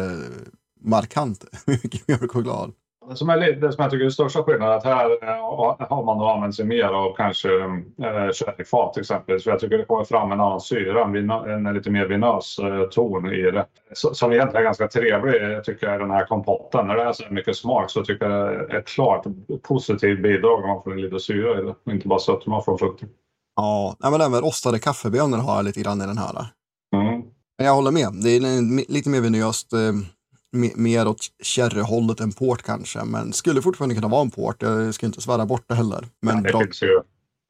markant 0.80 1.44
mycket 1.66 2.08
mjölkchoklad. 2.08 2.72
Det 3.08 3.16
som, 3.16 3.28
är, 3.30 3.52
det 3.52 3.72
som 3.72 3.82
jag 3.82 3.90
tycker 3.90 4.04
är 4.04 4.10
största 4.10 4.42
skillnaden 4.42 4.72
är 4.72 4.76
att 4.76 4.84
här 4.84 5.10
eh, 5.22 5.88
har 5.88 6.04
man 6.04 6.18
då 6.18 6.26
använt 6.26 6.54
sig 6.54 6.64
mer 6.64 6.84
av 6.84 7.16
kanske 7.16 7.48
eh, 7.48 8.32
sherryfat 8.32 8.98
exempelvis. 8.98 9.44
För 9.44 9.50
jag 9.50 9.60
tycker 9.60 9.78
det 9.78 9.84
kommer 9.84 10.04
fram 10.04 10.32
en 10.32 10.40
annan 10.40 10.60
syra, 10.60 11.04
en, 11.04 11.30
en 11.30 11.74
lite 11.74 11.90
mer 11.90 12.06
vinös 12.06 12.58
eh, 12.58 12.82
ton 12.82 13.32
i 13.32 13.50
det. 13.50 13.66
som 13.92 14.32
egentligen 14.32 14.60
är 14.60 14.64
ganska 14.64 14.88
trevlig 14.88 15.64
tycker 15.64 15.86
jag 15.86 15.96
i 15.96 15.98
den 15.98 16.10
här 16.10 16.26
kompotten. 16.26 16.86
När 16.86 16.96
det 16.96 17.02
är 17.02 17.12
så 17.12 17.24
mycket 17.30 17.56
smak 17.56 17.90
så 17.90 18.04
tycker 18.04 18.30
jag 18.30 18.68
det 18.68 18.74
är 18.74 18.78
ett 18.78 18.86
klart 18.86 19.26
positivt 19.62 20.22
bidrag 20.22 20.62
om 20.62 20.68
man 20.68 20.82
får 20.82 20.94
lite 20.94 21.20
syra 21.20 21.60
i 21.60 21.62
det. 21.62 21.92
Inte 21.92 22.08
bara 22.08 22.18
sötma 22.18 22.62
från 22.62 22.78
frukten. 22.78 23.08
Ja, 23.56 23.96
men 24.00 24.20
även 24.20 24.40
rostade 24.40 24.78
kaffebönor 24.78 25.38
har 25.38 25.56
jag 25.56 25.64
lite 25.64 25.80
grann 25.80 26.02
i 26.02 26.06
den 26.06 26.18
här. 26.18 26.46
Mm. 26.96 27.22
Jag 27.56 27.74
håller 27.74 27.90
med. 27.90 28.08
Det 28.22 28.30
är 28.30 28.92
lite 28.92 29.10
mer 29.10 29.20
vinöst. 29.20 29.72
Mer 30.76 31.08
åt 31.08 31.20
sherryhållet 31.42 32.20
än 32.20 32.32
port 32.32 32.62
kanske. 32.62 33.04
Men 33.04 33.32
skulle 33.32 33.62
fortfarande 33.62 33.94
kunna 33.94 34.08
vara 34.08 34.22
en 34.22 34.30
port. 34.30 34.62
Jag 34.62 34.94
ska 34.94 35.06
inte 35.06 35.20
svära 35.20 35.46
bort 35.46 35.64
det 35.66 35.74
heller. 35.74 36.06
Men 36.22 36.36
ja, 36.36 36.42
det 36.42 36.52
bra... 36.52 36.60
finns 36.60 36.82
ju 36.82 37.00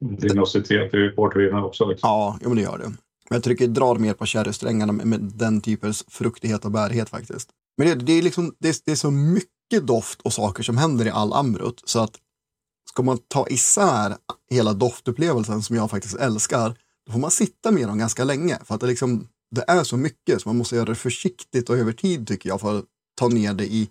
dinositet 0.03 0.93
i 0.93 1.09
portviner 1.09 1.65
också. 1.65 1.85
Liksom. 1.85 2.09
Ja, 2.09 2.37
jo, 2.41 2.49
men 2.49 2.55
det 2.55 2.63
gör 2.63 2.77
det. 2.77 2.87
Men 3.29 3.35
jag 3.35 3.43
tycker 3.43 3.67
det 3.67 3.73
drar 3.73 3.95
mer 3.95 4.13
på 4.13 4.25
sherrysträngarna 4.25 4.93
med, 4.93 5.07
med 5.07 5.19
den 5.19 5.61
typens 5.61 6.05
fruktighet 6.07 6.65
och 6.65 6.71
bärighet 6.71 7.09
faktiskt. 7.09 7.49
Men 7.77 7.87
det, 7.87 7.95
det 7.95 8.13
är 8.13 8.21
liksom, 8.21 8.55
det, 8.59 8.81
det, 8.85 8.91
är 8.91 8.95
så 8.95 9.11
mycket 9.11 9.87
doft 9.87 10.21
och 10.21 10.33
saker 10.33 10.63
som 10.63 10.77
händer 10.77 11.05
i 11.05 11.09
all 11.09 11.33
Amrut 11.33 11.81
så 11.85 11.99
att 11.99 12.19
ska 12.89 13.03
man 13.03 13.17
ta 13.27 13.47
isär 13.47 14.15
hela 14.51 14.73
doftupplevelsen 14.73 15.63
som 15.63 15.75
jag 15.75 15.91
faktiskt 15.91 16.15
älskar, 16.15 16.75
då 17.05 17.11
får 17.11 17.19
man 17.19 17.31
sitta 17.31 17.71
med 17.71 17.87
dem 17.87 17.97
ganska 17.97 18.23
länge. 18.23 18.59
För 18.65 18.75
att 18.75 18.81
det, 18.81 18.87
liksom, 18.87 19.27
det 19.51 19.63
är 19.67 19.83
så 19.83 19.97
mycket 19.97 20.41
så 20.41 20.49
man 20.49 20.57
måste 20.57 20.75
göra 20.75 20.85
det 20.85 20.95
försiktigt 20.95 21.69
och 21.69 21.77
över 21.77 21.91
tid 21.91 22.27
tycker 22.27 22.49
jag 22.49 22.61
för 22.61 22.77
att 22.77 22.85
ta 23.19 23.27
ner 23.27 23.53
det 23.53 23.65
i 23.65 23.89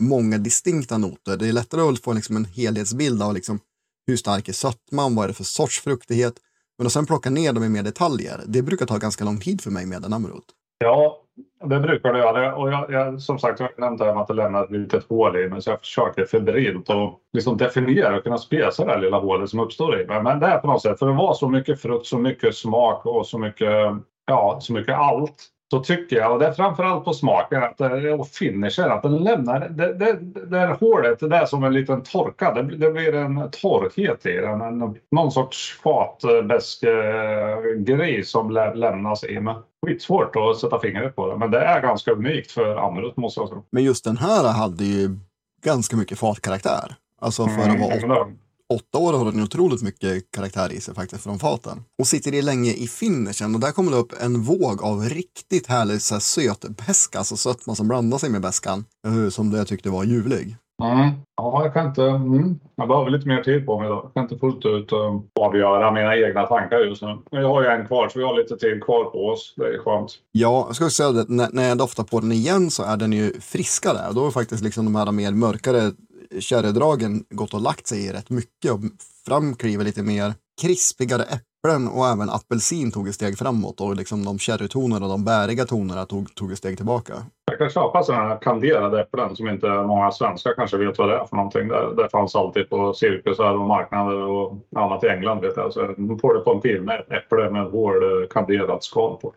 många 0.00 0.38
distinkta 0.38 0.98
noter. 0.98 1.36
Det 1.36 1.48
är 1.48 1.52
lättare 1.52 1.80
att 1.80 2.00
få 2.00 2.12
liksom 2.12 2.36
en 2.36 2.44
helhetsbild 2.44 3.22
av 3.22 3.34
liksom 3.34 3.60
hur 4.06 4.16
stark 4.16 4.48
är 4.48 4.52
sötman, 4.52 5.14
vad 5.14 5.24
är 5.24 5.28
det 5.28 5.34
för 5.34 5.44
sorts 5.44 5.80
fruktighet. 5.80 6.34
Men 6.78 6.86
att 6.86 6.92
sen 6.92 7.06
plocka 7.06 7.30
ner 7.30 7.52
dem 7.52 7.64
i 7.64 7.68
mer 7.68 7.82
detaljer, 7.82 8.40
det 8.46 8.62
brukar 8.62 8.86
ta 8.86 8.98
ganska 8.98 9.24
lång 9.24 9.40
tid 9.40 9.60
för 9.60 9.70
mig 9.70 9.86
med 9.86 10.04
en 10.04 10.12
Amarot. 10.12 10.44
Ja, 10.78 11.20
det 11.64 11.80
brukar 11.80 12.12
det 12.12 12.18
göra. 12.18 12.56
Och 12.56 12.72
jag, 12.72 12.92
jag, 12.92 13.20
som 13.20 13.38
sagt, 13.38 13.60
jag 13.60 13.70
nämnde 13.78 14.20
att 14.20 14.26
det 14.26 14.34
lämnar 14.34 14.64
ett 14.64 14.70
litet 14.70 15.04
hål 15.08 15.36
i 15.36 15.48
mig 15.48 15.62
så 15.62 15.70
jag 15.70 15.80
försöker 15.80 16.26
febrilt 16.26 16.90
att 16.90 17.18
liksom 17.32 17.56
definiera 17.56 18.16
och 18.16 18.22
kunna 18.22 18.38
spesa 18.38 18.84
det 18.84 18.90
här 18.90 19.00
lilla 19.00 19.18
hålet 19.18 19.50
som 19.50 19.60
uppstår 19.60 20.00
i 20.00 20.06
mig. 20.06 20.22
Men 20.22 20.40
det 20.40 20.46
är 20.46 20.58
på 20.58 20.66
något 20.66 20.82
sätt, 20.82 20.98
för 20.98 21.06
det 21.06 21.12
var 21.12 21.34
så 21.34 21.48
mycket 21.48 21.80
frukt, 21.80 22.06
så 22.06 22.18
mycket 22.18 22.56
smak 22.56 23.06
och 23.06 23.26
så 23.26 23.38
mycket, 23.38 23.92
ja, 24.26 24.58
så 24.60 24.72
mycket 24.72 24.94
allt 24.94 25.50
så 25.74 25.80
tycker 25.80 26.16
jag, 26.16 26.32
och 26.32 26.38
det 26.38 26.46
är 26.46 26.52
framförallt 26.52 27.04
på 27.04 27.12
smaken 27.12 27.62
att, 27.62 27.80
och 28.18 28.28
finishen, 28.28 28.92
att 28.92 29.02
den 29.02 29.16
lämnar 29.16 29.68
det, 29.68 29.94
det, 29.94 30.18
det 30.50 30.58
här 30.58 30.76
hålet, 30.80 31.20
det 31.20 31.36
är 31.36 31.46
som 31.46 31.64
en 31.64 31.72
liten 31.72 32.02
torka. 32.02 32.54
Det, 32.54 32.76
det 32.76 32.90
blir 32.90 33.14
en 33.14 33.50
torrhet 33.50 34.26
i 34.26 34.32
den. 34.32 34.60
En, 34.60 34.96
någon 35.10 35.32
sorts 35.32 35.80
fatbäsk 35.82 36.82
eh, 36.82 37.58
grej 37.78 38.24
som 38.24 38.50
lä, 38.50 38.74
lämnas 38.74 39.24
i. 39.24 39.40
Men 39.40 39.54
skitsvårt 39.86 40.36
att 40.36 40.58
sätta 40.58 40.80
fingret 40.80 41.16
på 41.16 41.30
det, 41.30 41.36
men 41.36 41.50
det 41.50 41.60
är 41.60 41.80
ganska 41.80 42.12
unikt 42.12 42.50
för 42.50 42.76
Amrut 42.76 43.16
måste 43.16 43.40
jag 43.40 43.48
säga. 43.48 43.62
Men 43.70 43.84
just 43.84 44.04
den 44.04 44.16
här 44.16 44.52
hade 44.52 44.84
ju 44.84 45.18
ganska 45.64 45.96
mycket 45.96 46.18
fatkaraktär. 46.18 46.94
Alltså 47.20 47.46
för 47.46 47.70
att 47.70 47.80
vara 47.80 48.14
åtta, 48.14 48.30
åtta 48.72 48.98
år 48.98 49.12
har 49.12 49.24
den 49.24 49.42
otroligt 49.42 49.82
mycket 49.82 50.30
karaktär 50.30 50.72
i 50.72 50.80
sig 50.80 50.94
faktiskt 50.94 51.22
från 51.22 51.38
faten. 51.38 51.84
Och 51.98 52.06
sitter 52.06 52.32
det 52.32 52.42
länge 52.42 52.70
i 52.70 52.86
finishen 52.86 53.54
och 53.54 53.60
där 53.60 53.72
kommer 53.72 53.90
det 53.90 53.96
upp 53.96 54.12
en 54.20 54.42
våg 54.42 54.82
av 54.82 55.00
riktigt 55.00 55.66
härlig 55.66 56.02
så 56.02 56.14
här, 56.14 56.20
söt 56.20 56.64
beska, 56.86 57.18
alltså 57.18 57.36
sötma 57.36 57.74
som 57.74 57.88
blandar 57.88 58.18
sig 58.18 58.30
med 58.30 58.42
beskan, 58.42 58.84
eh, 59.06 59.28
som 59.28 59.52
jag 59.52 59.66
tyckte 59.66 59.90
var 59.90 60.04
ljuvlig. 60.04 60.56
Mm. 60.82 61.10
Ja, 61.36 61.64
jag 61.64 61.74
kan 61.74 61.86
inte... 61.86 62.02
Mm. 62.02 62.60
Jag 62.76 62.88
behöver 62.88 63.10
lite 63.10 63.28
mer 63.28 63.42
tid 63.42 63.66
på 63.66 63.80
mig 63.80 63.88
då. 63.88 63.94
Jag 63.94 64.14
kan 64.14 64.22
inte 64.22 64.38
fullt 64.38 64.66
ut 64.66 64.92
uh, 64.92 65.20
avgöra 65.40 65.90
mina 65.90 66.16
egna 66.16 66.46
tankar 66.46 66.78
just 66.78 67.02
nu. 67.02 67.18
Men 67.30 67.42
jag 67.42 67.48
har 67.48 67.62
ju 67.62 67.68
en 67.68 67.86
kvar, 67.86 68.08
så 68.08 68.18
vi 68.18 68.24
har 68.24 68.36
lite 68.36 68.56
tid 68.56 68.84
kvar 68.84 69.04
på 69.04 69.26
oss. 69.28 69.54
Det 69.56 69.74
är 69.74 69.78
skönt. 69.78 70.12
Ja, 70.32 70.64
jag 70.68 70.76
ska 70.76 70.90
säga 70.90 71.12
det, 71.12 71.24
när, 71.28 71.48
när 71.52 71.68
jag 71.68 71.78
doftar 71.78 72.04
på 72.04 72.20
den 72.20 72.32
igen 72.32 72.70
så 72.70 72.82
är 72.82 72.96
den 72.96 73.12
ju 73.12 73.40
friskare. 73.40 74.12
Då 74.14 74.26
är 74.26 74.30
faktiskt 74.30 74.64
liksom 74.64 74.84
de 74.84 74.94
här 74.94 75.12
mer 75.12 75.32
mörkare 75.32 75.92
sherrydragen 76.40 77.24
gått 77.30 77.54
och 77.54 77.60
lagt 77.60 77.86
sig 77.86 78.06
i 78.06 78.12
rätt 78.12 78.30
mycket 78.30 78.72
och 78.72 78.80
framkliver 79.26 79.84
lite 79.84 80.02
mer 80.02 80.34
krispigare 80.62 81.22
äpplen 81.22 81.88
och 81.88 82.06
även 82.06 82.30
apelsin 82.30 82.92
tog 82.92 83.08
ett 83.08 83.14
steg 83.14 83.38
framåt 83.38 83.80
och 83.80 83.96
liksom 83.96 84.24
de 84.24 84.38
sherrytonerna 84.38 85.06
och 85.06 85.12
de 85.12 85.24
bäriga 85.24 85.64
tonerna 85.64 86.04
tog, 86.04 86.34
tog 86.34 86.52
ett 86.52 86.58
steg 86.58 86.76
tillbaka. 86.76 87.12
Jag 87.46 87.58
kan 87.58 87.70
köpa 87.70 88.02
sådana 88.02 88.28
här 88.28 88.38
kanderade 88.42 89.00
äpplen 89.00 89.36
som 89.36 89.48
inte 89.48 89.68
många 89.68 90.10
svenskar 90.10 90.54
kanske 90.56 90.76
vet 90.76 90.98
vad 90.98 91.08
det 91.08 91.14
är 91.14 91.24
för 91.24 91.36
någonting. 91.36 91.68
Det, 91.68 91.94
det 91.96 92.08
fanns 92.10 92.34
alltid 92.34 92.70
på 92.70 92.94
cirkusar 92.94 93.54
och 93.54 93.68
marknader 93.68 94.16
och 94.16 94.58
annat 94.76 95.04
i 95.04 95.08
England. 95.08 95.40
Vet 95.40 95.56
jag. 95.56 95.72
Så 95.72 95.94
nu 95.96 96.18
får 96.18 96.34
du 96.34 96.40
på 96.40 96.54
en 96.54 96.62
film 96.62 96.88
ett 96.88 97.12
äpple 97.12 97.50
med 97.50 97.64
hård 97.64 98.02
eh, 98.02 98.28
kanderat 98.30 98.84
skal 98.84 99.16
på. 99.16 99.34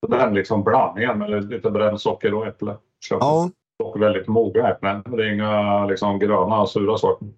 Så 0.00 0.12
den 0.12 0.34
liksom 0.34 0.64
blandningen 0.64 1.18
med 1.18 1.50
lite 1.50 1.70
bränt 1.70 2.00
socker 2.00 2.34
och 2.34 2.46
äpple. 2.46 2.76
Köper. 3.08 3.26
Ja. 3.26 3.50
Och 3.80 4.02
väldigt 4.02 4.28
mogna 4.28 4.68
äpplen. 4.68 5.02
Det 5.06 5.22
är 5.22 5.32
inga 5.32 5.86
liksom, 5.86 6.18
gröna 6.18 6.66
sura 6.66 6.98
saker. 6.98 7.28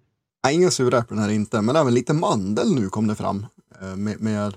Nej, 0.45 0.55
inga 0.55 0.69
sura 0.69 0.97
äpplen 0.97 1.19
här 1.19 1.31
inte, 1.31 1.61
men 1.61 1.75
även 1.75 1.93
lite 1.93 2.13
mandel 2.13 2.75
nu 2.75 2.89
kom 2.89 3.07
det 3.07 3.15
fram 3.15 3.45
eh, 3.81 3.95
med, 3.95 4.21
med 4.21 4.53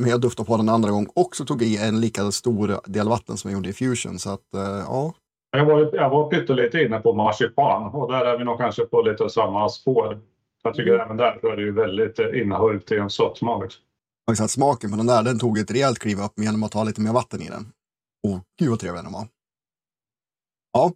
men 0.00 0.10
jag 0.10 0.20
duftade 0.20 0.46
på 0.46 0.56
den 0.56 0.68
andra 0.68 0.90
gång 0.90 1.06
och 1.14 1.36
så 1.36 1.44
tog 1.44 1.62
i 1.62 1.76
en 1.76 2.00
lika 2.00 2.30
stor 2.30 2.80
del 2.84 3.08
vatten 3.08 3.36
som 3.36 3.50
jag 3.50 3.58
gjorde 3.58 3.68
i 3.68 3.72
Fusion. 3.72 4.18
Så 4.18 4.30
att, 4.30 4.46
uh, 4.54 4.62
ja. 4.62 5.14
Jag 5.50 5.64
var, 5.64 5.90
jag 5.92 6.10
var 6.10 6.30
pyttelite 6.30 6.82
inne 6.82 7.00
på 7.00 7.12
marsipan 7.12 7.94
och 7.94 8.12
där 8.12 8.24
är 8.24 8.38
vi 8.38 8.44
nog 8.44 8.58
kanske 8.58 8.84
på 8.84 9.02
lite 9.02 9.30
samma 9.30 9.68
spår. 9.68 10.20
Jag 10.62 10.74
tycker 10.74 10.94
mm. 10.94 11.04
även 11.04 11.16
där 11.16 11.52
är 11.52 11.56
det 11.56 11.62
ju 11.62 11.72
väldigt 11.72 12.18
eh, 12.18 12.40
innehållet 12.40 12.92
i 12.92 12.96
en 12.96 13.10
sötma. 13.10 13.62
Liksom. 13.62 13.82
Exakt, 14.30 14.50
smaken 14.50 14.90
på 14.90 14.96
den 14.96 15.06
där 15.06 15.22
den 15.22 15.38
tog 15.38 15.58
ett 15.58 15.70
rejält 15.70 15.98
kliv 15.98 16.20
upp 16.20 16.32
genom 16.36 16.62
att 16.62 16.72
ta 16.72 16.84
lite 16.84 17.00
mer 17.00 17.12
vatten 17.12 17.42
i 17.42 17.48
den. 17.48 17.72
Och 18.28 18.40
gud 18.58 18.70
vad 18.70 18.78
trevlig 18.78 19.04
den 19.04 19.12
var. 19.12 19.26
Ja, 20.72 20.92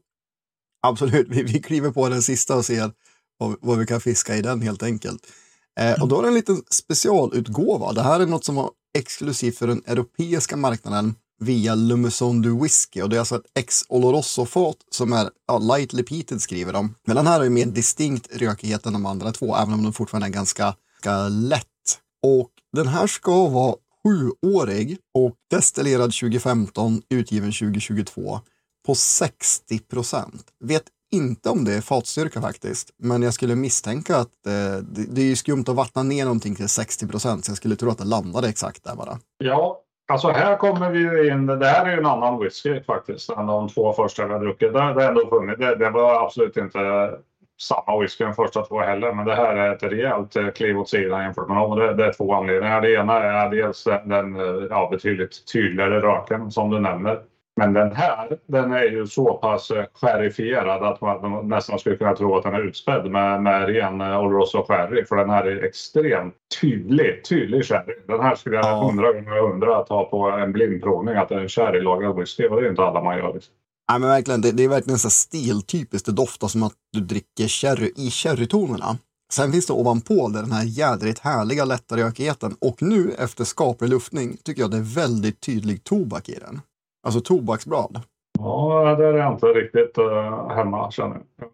absolut. 0.89 1.27
Vi, 1.31 1.43
vi 1.43 1.63
kliver 1.63 1.91
på 1.91 2.09
den 2.09 2.23
sista 2.23 2.57
och 2.57 2.65
ser 2.65 2.91
vad, 3.39 3.57
vad 3.61 3.79
vi 3.79 3.87
kan 3.87 4.01
fiska 4.01 4.37
i 4.37 4.43
den 4.43 4.63
helt 4.63 4.83
enkelt. 4.83 5.27
Eh, 5.81 6.03
och 6.03 6.09
då 6.09 6.19
är 6.19 6.23
det 6.23 6.29
en 6.29 6.35
liten 6.35 6.63
specialutgåva. 6.71 7.93
Det 7.93 8.03
här 8.03 8.21
är 8.21 8.27
något 8.27 8.45
som 8.45 8.55
var 8.55 8.71
exklusivt 8.99 9.59
för 9.59 9.67
den 9.67 9.83
europeiska 9.87 10.57
marknaden 10.57 11.15
via 11.41 11.75
Lumeson 11.75 12.43
du 12.43 12.61
Whisky 12.61 13.03
och 13.03 13.09
det 13.09 13.17
är 13.17 13.21
alltså 13.21 13.37
ett 13.37 13.51
ex 13.59 13.83
Oloroso-fat 13.89 14.77
som 14.91 15.13
är 15.13 15.31
ja, 15.47 15.59
lightly 15.59 16.03
peated 16.03 16.41
skriver 16.41 16.73
de. 16.73 16.95
Men 17.07 17.17
den 17.17 17.27
här 17.27 17.37
har 17.37 17.45
ju 17.45 17.51
mer 17.51 17.67
distinkt 17.67 18.37
rökighet 18.37 18.87
än 18.87 18.93
de 18.93 19.07
andra 19.07 19.33
två, 19.33 19.57
även 19.57 19.75
om 19.75 19.83
den 19.83 19.93
fortfarande 19.93 20.27
är 20.27 20.31
ganska, 20.31 20.75
ganska 21.03 21.29
lätt. 21.29 21.67
Och 22.23 22.51
den 22.77 22.87
här 22.87 23.07
ska 23.07 23.49
vara 23.49 23.75
sjuårig 24.05 24.99
och 25.15 25.35
destillerad 25.51 26.13
2015, 26.13 27.03
utgiven 27.11 27.53
2022 27.53 28.41
på 28.87 28.95
60 28.95 29.79
procent. 29.79 30.45
Vet 30.61 30.85
inte 31.13 31.51
om 31.51 31.65
det 31.65 31.75
är 31.75 31.81
fatstyrka 31.81 32.41
faktiskt, 32.41 32.91
men 32.97 33.23
jag 33.23 33.35
skulle 33.35 33.57
misstänka 33.57 34.17
att 34.17 34.47
eh, 34.47 34.53
det, 34.83 35.15
det, 35.15 35.21
är 35.21 35.27
ju 35.27 35.37
skumt 35.37 35.65
att 35.69 35.77
vattna 35.77 36.03
ner 36.03 36.25
någonting 36.25 36.55
till 36.55 36.69
60 36.69 37.09
procent, 37.09 37.45
så 37.45 37.51
jag 37.51 37.57
skulle 37.57 37.77
tro 37.77 37.91
att 37.91 37.99
det 37.99 38.05
landade 38.05 38.49
exakt 38.49 38.85
där 38.85 38.95
bara. 38.97 39.19
Ja, 39.39 39.81
alltså 40.13 40.29
här 40.29 40.57
kommer 40.57 40.91
vi 40.91 40.99
ju 40.99 41.33
in. 41.33 41.47
Det 41.47 41.67
här 41.67 41.87
är 41.87 41.93
ju 41.93 41.99
en 41.99 42.07
annan 42.07 42.41
whisky 42.41 42.83
faktiskt 42.83 43.31
än 43.31 43.47
de 43.47 43.69
två 43.69 43.93
första 43.93 44.27
vi 44.27 44.33
har 44.33 44.41
druckit. 44.41 44.73
Det, 44.73 44.95
det, 44.95 45.07
ändå 45.07 45.29
funnit. 45.29 45.59
Det, 45.59 45.77
det 45.77 45.91
var 45.91 46.25
absolut 46.25 46.57
inte 46.57 47.11
samma 47.61 48.01
whisky 48.01 48.25
de 48.25 48.35
första 48.35 48.63
två 48.63 48.81
heller, 48.81 49.13
men 49.13 49.27
det 49.27 49.35
här 49.35 49.57
är 49.57 49.75
ett 49.75 49.83
rejält 49.83 50.37
eh, 50.37 50.49
kliv 50.49 50.79
åt 50.79 50.89
sidan 50.89 51.23
jämfört 51.23 51.49
med 51.49 51.57
dem. 51.57 51.79
Det, 51.79 51.95
det 51.95 52.07
är 52.07 52.13
två 52.13 52.35
anledningar. 52.35 52.81
Det 52.81 52.95
ena 52.95 53.23
är 53.23 53.51
dels 53.51 53.85
den, 53.85 54.09
den 54.09 54.37
eh, 54.37 54.67
ja, 54.71 54.89
betydligt 54.91 55.53
tydligare 55.53 56.01
röken 56.01 56.51
som 56.51 56.71
du 56.71 56.81
nämner. 56.81 57.21
Men 57.57 57.73
den 57.73 57.93
här, 57.93 58.39
den 58.47 58.73
är 58.73 58.85
ju 58.85 59.07
så 59.07 59.35
pass 59.35 59.73
sherryfierad 59.95 60.83
att 60.83 61.01
man 61.01 61.49
nästan 61.49 61.79
skulle 61.79 61.97
kunna 61.97 62.17
tro 62.17 62.37
att 62.37 62.43
den 62.43 62.55
är 62.55 62.61
utspädd 62.61 63.11
med, 63.11 63.43
med 63.43 63.67
ren 63.69 64.01
Oloroso 64.01 64.65
sherry. 64.69 65.05
För 65.05 65.17
den 65.17 65.31
här 65.31 65.45
är 65.45 65.65
extremt 65.65 66.35
tydlig, 66.61 67.25
tydlig 67.25 67.65
sherry. 67.65 67.95
Den 68.07 68.21
här 68.21 68.35
skulle 68.35 68.57
jag 68.57 68.85
hundra 68.85 69.13
gånger 69.13 69.51
hundra 69.51 69.83
ta 69.83 70.05
på 70.05 70.31
en 70.31 70.53
blindprovning 70.53 71.17
att 71.17 71.29
det 71.29 71.35
är 71.35 71.41
en 71.41 71.49
sherrylagrad 71.49 72.17
whisky. 72.17 72.47
Och 72.47 72.61
det 72.61 72.67
är 72.67 72.71
inte 72.71 72.83
alla 72.83 73.03
man 73.03 73.19
gör. 73.19 73.35
Liksom. 73.35 73.55
Nej, 73.91 74.01
men 74.01 74.09
verkligen, 74.09 74.41
det, 74.41 74.53
det 74.53 74.65
är 74.65 74.69
verkligen 74.69 74.99
så 74.99 75.11
stiltypiskt. 75.11 76.07
Det 76.07 76.13
doftar 76.13 76.49
som 76.49 76.63
att 76.63 76.73
du 76.93 77.01
dricker 77.01 77.49
sherry 77.49 77.93
i 77.97 78.11
sherrytonerna. 78.11 78.97
Sen 79.33 79.53
finns 79.53 79.67
det 79.67 79.73
ovanpå 79.73 80.29
det 80.29 80.41
den 80.41 80.53
här 80.53 80.65
jädrigt 80.65 81.19
härliga 81.19 81.65
lätta 81.65 81.97
rökigheten. 81.97 82.57
Och 82.61 82.83
nu 82.83 83.13
efter 83.19 83.45
skaplig 83.45 83.89
luftning 83.89 84.37
tycker 84.45 84.63
jag 84.63 84.71
det 84.71 84.77
är 84.77 84.95
väldigt 84.95 85.41
tydlig 85.41 85.85
tobak 85.85 86.29
i 86.29 86.35
den. 86.35 86.61
Alltså 87.05 87.21
tobaksblad? 87.21 88.01
Ja, 88.39 88.95
det 88.99 89.07
är 89.07 89.13
jag 89.13 89.33
inte 89.33 89.47
riktigt 89.47 89.99
uh, 89.99 90.49
hemma 90.49 90.91
känner 90.91 91.17
jag. 91.37 91.49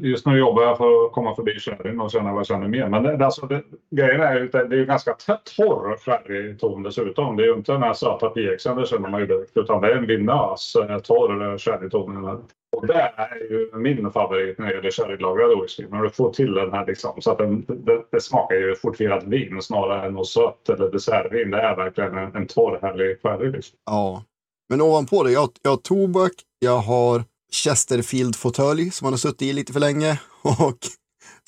Just 0.00 0.26
nu 0.26 0.38
jobbar 0.38 0.62
jag 0.62 0.76
för 0.76 1.06
att 1.06 1.12
komma 1.12 1.34
förbi 1.34 1.58
sherryn 1.60 2.00
och 2.00 2.10
känna 2.10 2.32
vad 2.32 2.38
jag 2.38 2.46
känner 2.46 2.68
mer. 2.68 2.88
Men 2.88 3.02
det, 3.02 3.26
alltså, 3.26 3.46
det, 3.46 3.62
grejen 3.90 4.20
är 4.20 4.34
ju 4.34 4.44
att 4.44 4.70
det 4.70 4.80
är 4.80 4.84
ganska 4.84 5.14
torr 5.56 5.96
sherryton 5.96 6.82
dessutom. 6.82 7.36
Det 7.36 7.42
är 7.42 7.46
ju 7.46 7.54
inte 7.54 7.72
den 7.72 7.82
här 7.82 7.92
söta 7.92 8.28
pjäxen, 8.28 8.76
det 8.76 8.86
känner 8.86 9.08
man 9.08 9.20
ju 9.20 9.26
direkt. 9.26 9.56
Utan 9.56 9.80
det 9.80 9.92
är 9.92 9.96
en 9.96 10.06
vinös 10.06 10.76
eh, 10.76 10.98
torr 10.98 11.58
sherryton. 11.58 12.26
Och 12.76 12.86
det 12.86 13.12
är 13.16 13.36
ju 13.50 13.70
min 13.74 14.10
favorit 14.10 14.58
när 14.58 14.66
det 14.66 14.74
gäller 14.74 14.90
sherrylagrad 14.90 15.62
whisky. 15.62 15.86
När 15.90 16.02
du 16.02 16.10
får 16.10 16.30
till 16.30 16.54
den 16.54 16.72
här 16.72 16.86
liksom. 16.86 17.20
Så 17.20 17.30
att 17.30 17.38
den, 17.38 17.64
det, 17.68 18.02
det 18.10 18.20
smakar 18.20 18.56
ju 18.56 18.74
fortfirat 18.74 19.24
vin 19.24 19.62
snarare 19.62 20.06
än 20.06 20.14
något 20.14 20.28
sött 20.28 20.68
eller 20.68 20.90
dessertvin. 20.90 21.50
Det 21.50 21.60
är 21.60 21.76
verkligen 21.76 22.18
en, 22.18 22.36
en 22.36 22.46
torr 22.46 22.78
härlig 22.82 23.22
sherry. 23.22 23.50
Liksom. 23.50 23.78
Ja, 23.86 24.22
men 24.68 24.80
ovanpå 24.80 25.22
det, 25.22 25.32
jag, 25.32 25.48
jag 25.62 25.70
har 25.70 25.76
tobak, 25.76 26.32
jag 26.58 26.78
har 26.78 27.24
Chesterfield-fåtölj 27.52 28.90
som 28.90 29.06
man 29.06 29.12
har 29.12 29.18
suttit 29.18 29.42
i 29.42 29.52
lite 29.52 29.72
för 29.72 29.80
länge 29.80 30.20
och 30.42 30.78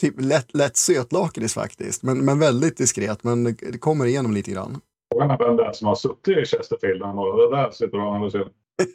typ 0.01 0.15
lätt, 0.19 0.55
lätt 0.55 0.77
sötlakrits 0.77 1.55
faktiskt. 1.55 2.03
Men, 2.03 2.25
men 2.25 2.39
väldigt 2.39 2.77
diskret, 2.77 3.25
men 3.25 3.45
det, 3.45 3.53
det 3.53 3.79
kommer 3.79 4.07
igenom 4.07 4.33
lite 4.33 4.51
grann. 4.51 4.81
Frågan 5.13 5.31
är 5.31 5.39
vem 5.39 5.57
det 5.57 5.65
är 5.65 5.73
som 5.73 5.87
har 5.87 5.95
suttit 5.95 6.39
i 6.39 6.45
Chesterfield. 6.47 7.01
Det 7.01 7.57
där 7.57 7.71
sitter 7.71 7.99
han 7.99 8.23
och 8.23 8.33
ser. 8.33 8.49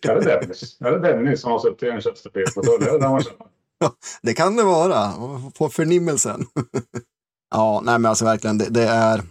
Är 0.08 0.15
det 0.15 0.22
Dennis? 0.22 0.77
är 0.82 0.92
det 0.92 1.00
Dennis 1.00 1.42
som 1.42 1.51
har 1.51 1.60
suttit 1.60 1.84
i 1.84 1.89
en 1.89 2.01
Chesterfield-fåtölj? 2.01 2.80
Det 2.80 3.00
känner? 3.00 3.24
Ja, 3.80 3.92
det 4.22 4.34
kan 4.34 4.56
det 4.56 4.63
vara, 4.63 5.12
på 5.58 5.70
förnimmelsen. 5.70 6.46
ja, 7.56 7.82
nej 7.84 8.00
men 8.00 8.10
alltså 8.10 8.25
verkligen, 8.25 8.58
det, 8.58 8.70
det 8.70 8.84
är 8.84 9.22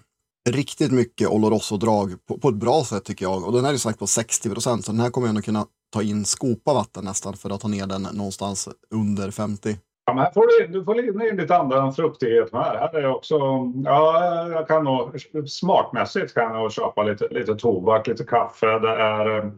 riktigt 0.51 0.93
mycket 0.93 1.29
Oloroso-drag 1.29 2.27
på, 2.29 2.39
på, 2.39 2.49
ett 2.49 2.55
bra 2.55 2.85
sätt 2.85 3.05
tycker 3.05 3.25
jag. 3.25 3.45
Och 3.45 3.53
den 3.53 3.65
här 3.65 3.73
är 3.73 3.77
sagt 3.77 3.99
på 3.99 4.07
60 4.07 4.51
procent, 4.51 4.85
så 4.85 4.93
den 4.93 5.01
här 5.01 5.11
kommer 5.11 5.29
jag 5.29 5.35
nog 5.35 5.45
kunna 5.45 5.67
ta 5.93 6.03
in 6.03 6.25
skopa 6.25 6.75
vatten 6.75 7.05
nästan 7.05 7.37
för 7.37 7.51
att 7.51 7.61
ta 7.61 7.69
ner 7.69 7.87
den 7.87 8.03
någonstans 8.03 8.69
under 8.95 9.31
50. 9.31 9.77
Ja, 10.05 10.15
men 10.15 10.25
här 10.25 10.33
får 10.33 10.47
du, 10.47 10.79
du 10.79 10.85
får 10.85 11.01
in 11.01 11.37
lite 11.37 11.57
annan 11.57 11.95
fruktighet 11.95 12.53
med. 12.53 12.63
Här 12.63 12.95
är 12.95 13.07
också, 13.07 13.39
ja, 13.85 14.49
jag 14.49 14.69
kan 14.69 14.85
nog, 14.85 15.21
smakmässigt 15.47 16.35
kan 16.35 16.55
jag 16.55 16.73
köpa 16.73 17.03
lite, 17.03 17.29
lite 17.29 17.55
tobak, 17.55 18.07
lite 18.07 18.25
kaffe. 18.25 18.79
Det 18.79 18.97
är, 18.97 19.53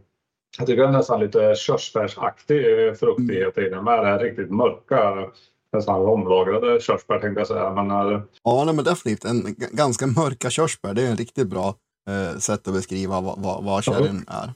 jag 0.58 0.66
tycker 0.66 0.88
nästan 0.88 1.20
lite 1.20 1.54
körsbärsaktig 1.56 2.64
fruktighet 2.98 3.58
i 3.58 3.68
den. 3.68 3.84
Med 3.84 3.98
det 3.98 4.06
här 4.06 4.18
riktigt 4.18 4.50
mörka 4.50 5.30
nästan 5.74 6.06
omlagrade 6.06 6.80
körsbär 6.80 7.18
tänkte 7.18 7.40
jag 7.40 7.48
säga. 7.48 7.70
Men, 7.70 7.90
äh... 7.90 8.20
Ja, 8.42 8.64
nej, 8.64 8.74
men 8.74 8.84
definitivt. 8.84 9.24
En 9.24 9.54
ganska 9.72 10.06
mörka 10.06 10.50
körsbär, 10.50 10.94
det 10.94 11.02
är 11.02 11.10
en 11.10 11.16
riktigt 11.16 11.48
bra 11.48 11.74
eh, 12.10 12.38
sätt 12.38 12.68
att 12.68 12.74
beskriva 12.74 13.20
vad, 13.20 13.38
vad, 13.38 13.64
vad 13.64 13.84
sherryn 13.84 14.24
är. 14.28 14.52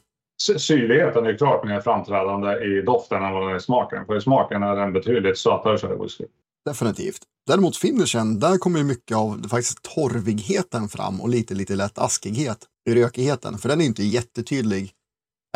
Syrligheten 0.59 1.27
är 1.27 1.37
klart 1.37 1.65
mer 1.65 1.81
framträdande 1.81 2.53
i 2.53 2.83
doften 2.83 3.23
än 3.23 3.33
vad 3.33 3.43
den 3.43 3.51
är 3.51 3.57
i 3.57 3.61
smaken. 3.61 4.07
För 4.07 4.17
i 4.17 4.21
smaken 4.21 4.63
är 4.63 4.77
den 4.77 4.93
betydligt 4.93 5.39
sötare 5.39 5.79
sherrywhisky. 5.79 6.25
Definitivt. 6.65 7.23
Däremot 7.47 7.77
finishen, 7.77 8.41
där 8.41 8.59
kommer 8.59 8.79
ju 8.79 8.85
mycket 8.85 9.17
av 9.17 9.49
faktiskt 9.49 9.83
torvigheten 9.83 10.89
fram 10.89 11.21
och 11.21 11.29
lite, 11.29 11.55
lite 11.55 11.75
lätt 11.75 11.99
askighet 11.99 12.59
i 12.89 12.95
rökigheten. 12.95 13.59
För 13.59 13.69
den 13.69 13.81
är 13.81 13.85
inte 13.85 14.03
jättetydlig 14.03 14.93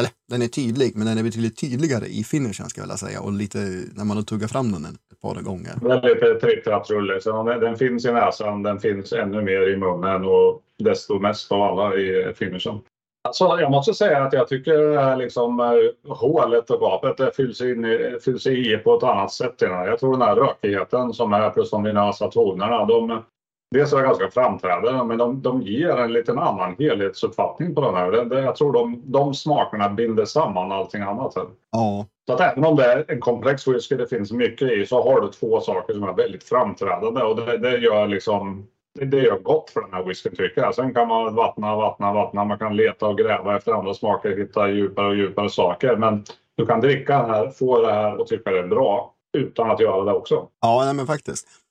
eller 0.03 0.11
den 0.31 0.43
är 0.43 0.47
tydlig, 0.47 0.93
men 0.97 1.07
den 1.07 1.19
är 1.19 1.23
betydligt 1.23 1.61
tydligare 1.61 2.07
i 2.07 2.25
finishen 2.25 2.69
ska 2.69 2.81
jag 2.81 2.87
vilja 2.87 2.97
säga 2.97 3.21
och 3.21 3.33
lite 3.33 3.59
när 3.95 4.05
man 4.05 4.17
har 4.17 4.25
tuggat 4.25 4.53
fram 4.53 4.73
den 4.73 4.85
ett 4.85 5.21
par 5.23 5.43
gånger. 5.43 5.73
Väldigt 5.83 6.41
tripptrapprulle. 6.41 7.21
Så 7.21 7.43
den, 7.43 7.61
den 7.61 7.77
finns 7.77 8.05
i 8.05 8.13
näsan, 8.13 8.63
den 8.63 8.81
finns 8.81 9.13
ännu 9.13 9.43
mer 9.43 9.69
i 9.69 9.77
munnen 9.77 10.25
och 10.25 10.63
desto 10.79 11.19
mest 11.19 11.53
av 11.53 11.63
alla 11.63 11.97
i 11.97 12.35
finishen. 12.35 12.81
Alltså, 13.25 13.45
jag 13.45 13.71
måste 13.71 13.95
säga 13.95 14.23
att 14.23 14.33
jag 14.33 14.49
tycker 14.49 15.17
liksom, 15.17 15.61
eh, 15.61 16.13
hålet 16.15 16.71
och 16.71 16.81
gapet 16.81 17.37
fylls, 17.37 17.61
in 17.61 17.85
i, 17.85 18.19
fylls 18.25 18.47
i 18.47 18.77
på 18.77 18.95
ett 18.95 19.03
annat 19.03 19.33
sätt. 19.33 19.55
Jag 19.59 19.99
tror 19.99 20.13
den 20.13 20.29
här 20.29 20.37
rökigheten 20.37 21.13
som 21.13 21.33
är 21.33 21.51
plus 21.51 21.71
de 21.71 21.83
vinösa 21.83 22.31
tonerna. 22.31 22.85
De, 22.85 23.23
dels 23.73 23.93
är 23.93 23.97
det 23.97 24.03
ganska 24.03 24.31
framträdande 24.31 25.05
men 25.05 25.19
de, 25.19 25.43
de 25.43 25.63
ger 25.63 25.97
en 25.97 26.13
liten 26.13 26.39
annan 26.39 26.77
helhetsuppfattning 26.79 27.75
på 27.75 27.81
den 27.81 27.95
här. 27.95 28.11
Det, 28.11 28.25
det, 28.25 28.41
jag 28.41 28.57
tror 28.57 28.73
de, 28.73 29.03
de 29.05 29.35
smakerna 29.35 29.89
binder 29.89 30.25
samman 30.25 30.73
allting 30.73 31.03
annat. 31.03 31.35
Ja. 31.73 32.07
Så 32.27 32.33
att 32.33 32.41
även 32.41 32.65
om 32.65 32.77
det 32.77 32.85
är 32.85 33.05
en 33.09 33.21
komplex 33.21 33.69
whisky 33.69 33.97
det 33.97 34.07
finns 34.07 34.33
mycket 34.33 34.71
i 34.71 34.87
så 34.87 35.03
har 35.03 35.21
du 35.21 35.29
två 35.29 35.61
saker 35.61 35.95
som 35.95 36.03
är 36.03 36.13
väldigt 36.13 36.45
framträdande 36.45 37.23
och 37.23 37.37
det, 37.37 37.59
det 37.59 37.79
gör 37.79 38.07
liksom 38.07 38.67
det 38.95 39.17
gör 39.17 39.39
gott 39.39 39.71
för 39.71 39.81
den 39.81 39.93
här 39.93 40.05
whiskyn 40.05 40.37
tycker 40.37 40.61
jag. 40.61 40.75
Sen 40.75 40.95
kan 40.95 41.09
man 41.09 41.35
vattna, 41.35 41.77
vattna, 41.77 42.13
vattna. 42.13 42.45
Man 42.45 42.59
kan 42.59 42.77
leta 42.77 43.07
och 43.07 43.19
gräva 43.19 43.57
efter 43.57 43.73
andra 43.73 43.95
smaker, 43.95 44.37
hitta 44.37 44.69
djupare 44.69 45.07
och 45.07 45.17
djupare 45.17 45.51
saker. 45.51 45.97
Men 45.97 46.25
du 46.57 46.67
kan 46.67 46.81
dricka 46.81 47.19
den 47.19 47.31
här, 47.31 47.51
få 47.51 47.81
det 47.81 47.93
här 47.93 48.21
och 48.21 48.27
tycka 48.27 48.51
det 48.51 48.59
är 48.59 48.67
bra 48.67 49.15
utan 49.33 49.71
att 49.71 49.81
göra 49.81 50.05
det 50.05 50.13
också. 50.13 50.49
Ja, 50.61 50.83
nej, 50.85 50.95
men 50.95 51.07
faktiskt. 51.07 51.62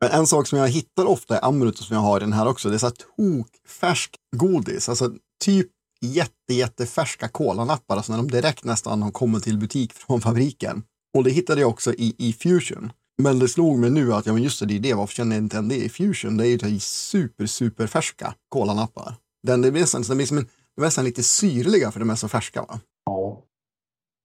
Men 0.00 0.10
en 0.10 0.26
sak 0.26 0.46
som 0.46 0.58
jag 0.58 0.68
hittar 0.68 1.04
ofta 1.04 1.36
i 1.36 1.38
Amrut 1.42 1.78
som 1.78 1.96
jag 1.96 2.02
har 2.02 2.16
i 2.16 2.20
den 2.20 2.32
här 2.32 2.48
också, 2.48 2.68
det 2.68 2.76
är 2.76 2.78
så 2.78 2.86
här 2.86 2.94
tokfärsk 3.16 4.16
godis. 4.36 4.88
Alltså 4.88 5.12
typ 5.44 5.68
jätte, 6.00 6.54
jättefärska 6.54 7.28
kolanappar, 7.28 7.96
alltså 7.96 8.12
när 8.12 8.18
de 8.18 8.30
direkt 8.30 8.64
nästan 8.64 9.02
har 9.02 9.10
kommit 9.10 9.44
till 9.44 9.58
butik 9.58 9.92
från 9.92 10.20
fabriken. 10.20 10.82
Och 11.16 11.24
det 11.24 11.30
hittade 11.30 11.60
jag 11.60 11.70
också 11.70 11.94
i, 11.94 12.14
i 12.18 12.32
Fusion. 12.32 12.92
Men 13.22 13.38
det 13.38 13.48
slog 13.48 13.78
mig 13.78 13.90
nu 13.90 14.14
att, 14.14 14.26
ja 14.26 14.32
men 14.32 14.42
just 14.42 14.60
det, 14.60 14.66
det 14.66 14.76
är 14.76 14.80
det, 14.80 14.94
varför 14.94 15.14
känner 15.14 15.36
jag 15.36 15.44
inte 15.44 15.56
igen 15.56 15.68
det 15.68 15.84
i 15.84 15.88
Fusion? 15.88 16.36
Det 16.36 16.46
är 16.46 16.68
ju 16.68 16.80
super, 16.80 17.46
super 17.46 17.86
färska 17.86 18.34
kolanappar. 18.48 19.14
Den, 19.46 19.62
det 19.62 19.70
blir 19.70 19.82
nästan, 19.82 20.02
det 20.02 20.16
blir 20.16 20.26
som 20.26 20.38
en, 20.38 20.48
de 20.76 20.82
är 20.82 20.86
nästan 20.86 21.04
lite 21.04 21.22
syrliga 21.22 21.92
för 21.92 22.00
de 22.00 22.10
är 22.10 22.14
så 22.14 22.28
färska 22.28 22.62
va? 22.62 22.80
Ja. 23.06 23.42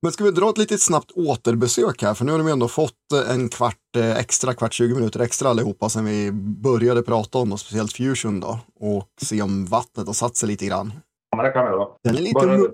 Men 0.05 0.11
ska 0.11 0.23
vi 0.23 0.31
dra 0.31 0.49
ett 0.49 0.57
litet 0.57 0.81
snabbt 0.81 1.11
återbesök 1.11 2.01
här, 2.01 2.13
för 2.13 2.25
nu 2.25 2.31
har 2.31 2.39
de 2.39 2.47
ändå 2.47 2.67
fått 2.67 3.11
en 3.29 3.49
kvart 3.49 3.95
eh, 3.97 4.17
extra, 4.17 4.53
kvart 4.53 4.73
20 4.73 4.95
minuter 4.95 5.19
extra 5.19 5.49
allihopa 5.49 5.89
sen 5.89 6.05
vi 6.05 6.31
började 6.63 7.01
prata 7.01 7.37
om 7.37 7.51
och 7.51 7.59
speciellt 7.59 7.93
Fusion 7.93 8.39
då, 8.39 8.59
och 8.79 9.09
se 9.21 9.41
om 9.41 9.65
vattnet 9.65 10.07
har 10.07 10.13
satt 10.13 10.35
sig 10.35 10.49
lite 10.49 10.65
grann. 10.65 10.93
Ja, 11.29 11.37
men 11.37 11.45
det 11.45 11.51
kan 11.51 11.65
vi 11.65 11.71
göra. 11.71 11.87
Den 12.03 12.15
är 12.15 12.19
lite, 12.19 12.71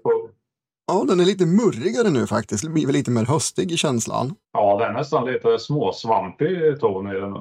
Ja, 0.88 1.06
den 1.08 1.20
är 1.20 1.26
lite 1.26 1.46
murrigare 1.46 2.10
nu 2.10 2.28
faktiskt. 2.28 2.64
Det 2.64 2.70
blir 2.70 2.86
väl 2.86 2.94
lite 2.94 3.12
mer 3.12 3.26
höstig 3.26 3.72
i 3.72 3.78
känslan. 3.78 4.34
Ja, 4.54 4.78
det 4.78 4.86
är 4.86 4.94
nästan 4.94 5.26
lite 5.26 5.60
småsvampig 5.60 6.80
ton 6.80 7.12
i 7.12 7.14
den. 7.14 7.34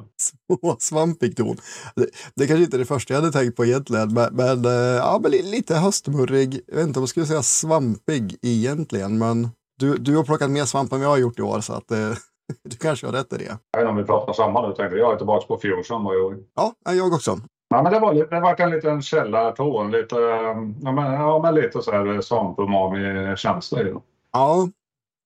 Småsvampig 0.61 1.37
ton. 1.37 1.57
Det, 1.95 2.07
det 2.35 2.47
kanske 2.47 2.65
inte 2.65 2.77
är 2.77 2.79
det 2.79 2.85
första 2.85 3.15
jag 3.15 3.21
hade 3.21 3.33
tänkt 3.33 3.57
på 3.57 3.65
egentligen, 3.65 4.15
men, 4.15 4.35
men, 4.35 4.65
eh, 4.65 4.97
ja, 4.97 5.21
men 5.23 5.31
lite 5.31 5.75
höstmurrig. 5.75 6.61
Jag 6.67 6.77
vet 6.77 6.87
inte 6.87 6.99
om 6.99 7.03
jag 7.03 7.09
skulle 7.09 7.27
säga 7.27 7.43
svampig 7.43 8.37
egentligen, 8.43 9.19
men 9.19 9.49
du, 9.81 9.97
du 9.97 10.17
har 10.17 10.25
plockat 10.25 10.51
mer 10.51 10.65
svamp 10.65 10.93
än 10.93 11.01
jag 11.01 11.09
har 11.09 11.19
gjort 11.19 11.39
i 11.39 11.43
år, 11.43 11.61
så 11.61 11.73
att 11.73 11.91
eh, 11.91 11.99
du 12.65 12.77
kanske 12.77 13.07
har 13.07 13.13
rätt 13.13 13.33
i 13.33 13.37
det. 13.37 13.45
Jag 13.45 13.51
vet 13.53 13.81
inte 13.81 13.91
om 13.91 13.97
vi 13.97 14.05
pratar 14.05 14.33
samma 14.33 14.69
nu, 14.69 14.75
tänkte 14.75 14.97
jag. 14.97 15.13
är 15.13 15.17
tillbaka 15.17 15.47
på 15.47 15.59
Fusion. 15.59 16.45
Ja, 16.55 16.75
jag 16.85 17.13
också. 17.13 17.39
Ja, 17.69 17.83
men 17.83 17.93
det 17.93 18.01
var, 18.01 18.15
det 18.15 18.41
var 18.41 18.61
en 18.61 18.71
liten 18.71 19.03
källarton, 19.03 19.91
lite, 19.91 20.17
ja, 20.83 20.93
men, 20.93 21.13
ja, 21.13 21.41
men 21.43 21.55
lite 21.55 21.83
så 21.83 21.93
här 21.93 22.21
svampumami-känsla 22.21 23.81
i 23.81 23.85
den. 23.85 24.01
Ja, 24.33 24.69